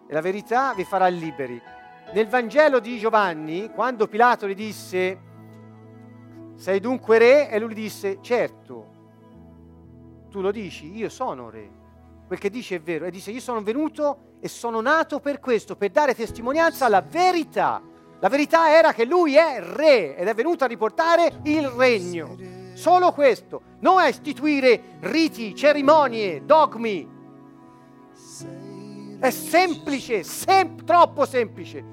[0.06, 1.62] e la verità vi farà liberi.
[2.12, 5.22] Nel Vangelo di Giovanni, quando Pilato gli disse,
[6.56, 7.50] sei dunque re?
[7.50, 8.91] E lui disse, certo,
[10.32, 11.70] tu lo dici, io sono re.
[12.26, 13.06] Quel che dice è vero.
[13.06, 17.82] E dice, io sono venuto e sono nato per questo, per dare testimonianza alla verità.
[18.20, 22.38] La verità era che lui è re ed è venuto a riportare il regno.
[22.74, 27.20] Solo questo, non a istituire riti, cerimonie, dogmi.
[29.20, 31.84] È semplice, sem- troppo semplice.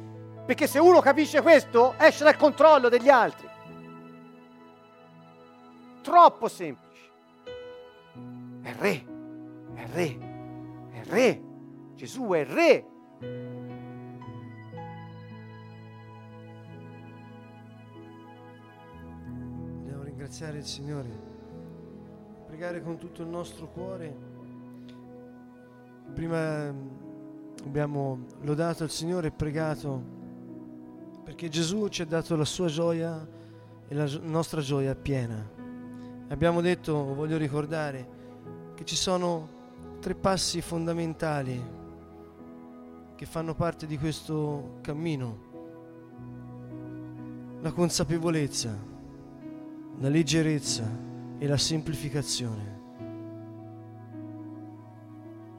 [0.46, 3.48] Perché se uno capisce questo, esce dal controllo degli altri.
[6.02, 6.87] Troppo semplice.
[8.68, 9.04] È re,
[9.72, 10.18] è re,
[10.90, 11.42] è re.
[11.94, 12.84] Gesù è re.
[20.02, 21.08] ringraziare il Signore,
[22.46, 24.14] pregare con tutto il nostro cuore.
[26.12, 26.88] Prima mm,
[27.64, 30.02] abbiamo lodato il Signore e pregato
[31.24, 33.26] perché Gesù ci ha dato la sua gioia
[33.88, 35.42] e la nostra gioia piena.
[36.28, 38.17] Abbiamo detto, voglio ricordare,
[38.78, 39.48] che ci sono
[39.98, 41.60] tre passi fondamentali
[43.16, 45.46] che fanno parte di questo cammino.
[47.60, 48.72] La consapevolezza,
[49.98, 50.88] la leggerezza
[51.38, 52.80] e la semplificazione.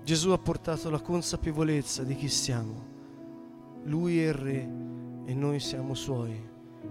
[0.05, 2.86] Gesù ha portato la consapevolezza di chi siamo.
[3.84, 4.70] Lui è il Re
[5.26, 6.41] e noi siamo Suoi.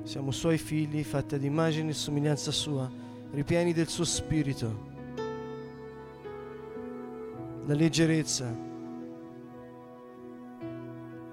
[0.03, 2.87] Siamo Suoi figli fatti ad immagine e somiglianza Sua,
[3.31, 4.88] ripieni del Suo Spirito.
[7.69, 8.51] La leggerezza,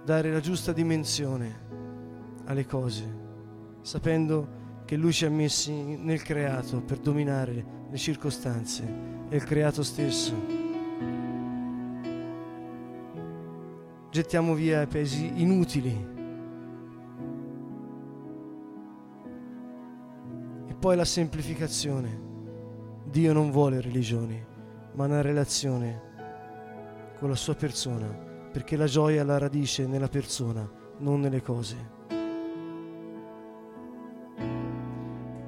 [0.03, 1.61] dare la giusta dimensione
[2.43, 3.05] alle cose,
[3.79, 8.83] sapendo che Lui ci ha messi nel creato per dominare le circostanze
[9.29, 10.33] e il creato stesso.
[14.11, 16.07] Gettiamo via i pesi inutili.
[20.67, 22.23] E poi la semplificazione.
[23.05, 24.45] Dio non vuole religioni,
[24.95, 26.11] ma una relazione
[27.17, 28.07] con la sua persona,
[28.51, 31.93] perché la gioia ha la radice nella persona, non nelle cose.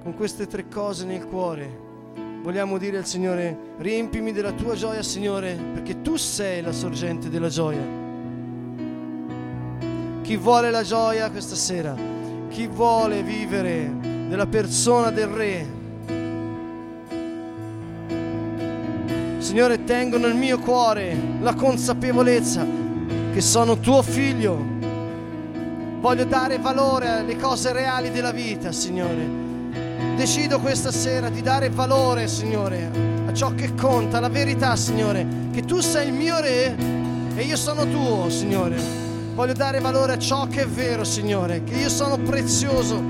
[0.07, 1.69] con queste tre cose nel cuore,
[2.41, 7.49] vogliamo dire al Signore, riempimi della tua gioia, Signore, perché tu sei la sorgente della
[7.49, 7.85] gioia.
[10.21, 11.93] Chi vuole la gioia questa sera,
[12.47, 13.93] chi vuole vivere
[14.29, 15.67] della persona del Re,
[19.57, 22.63] Signore, tengo nel mio cuore la consapevolezza
[23.33, 24.63] che sono tuo figlio.
[25.99, 32.27] Voglio dare valore alle cose reali della vita, Signore Decido questa sera di dare valore,
[32.27, 32.91] Signore,
[33.25, 36.75] a ciò che conta, la verità, Signore, che tu sei il mio re
[37.35, 38.77] e io sono tuo, Signore.
[39.33, 43.01] Voglio dare valore a ciò che è vero, Signore, che io sono prezioso,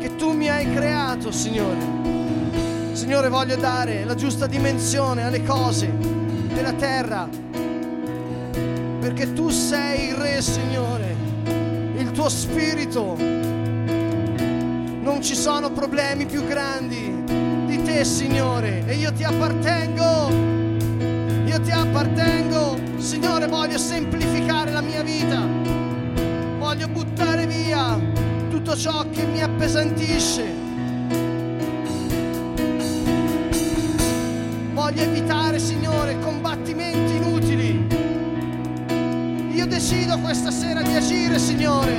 [0.00, 2.03] che tu mi hai creato, Signore.
[2.94, 5.92] Signore, voglio dare la giusta dimensione alle cose
[6.54, 7.28] della terra,
[9.00, 11.16] perché tu sei il Re, Signore.
[11.96, 13.16] Il tuo spirito
[15.02, 17.24] non ci sono problemi più grandi
[17.66, 20.30] di te, Signore, e io ti appartengo.
[21.46, 22.78] Io ti appartengo.
[22.98, 25.44] Signore, voglio semplificare la mia vita.
[26.58, 27.98] Voglio buttare via
[28.50, 30.63] tutto ciò che mi appesantisce.
[34.94, 37.86] di evitare, Signore, combattimenti inutili.
[39.52, 41.94] Io decido questa sera di agire, Signore,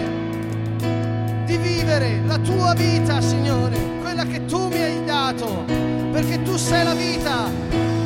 [1.45, 5.65] di vivere la tua vita, Signore, quella che tu mi hai dato,
[6.11, 7.49] perché tu sei la vita,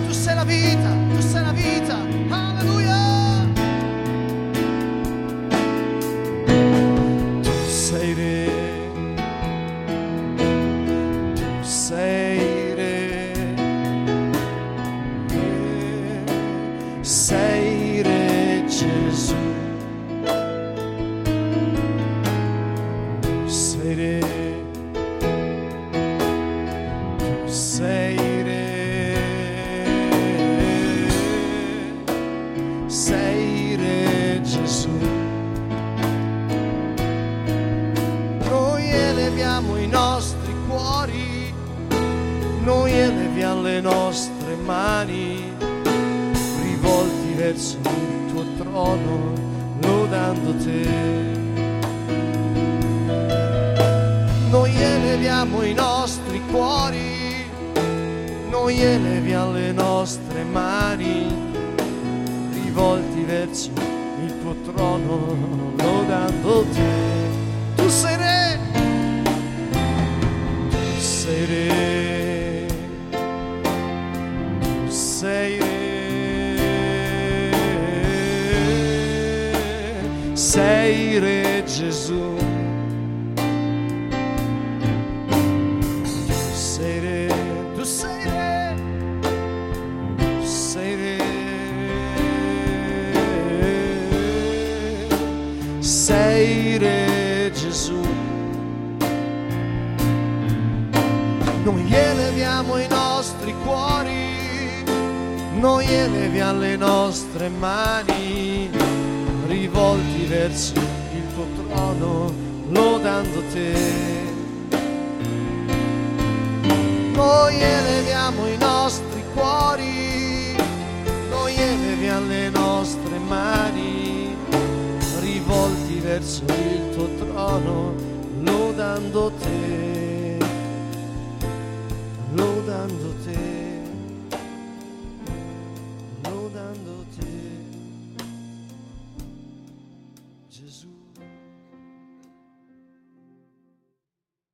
[0.08, 2.09] tu sei la vita, tu sei la vita.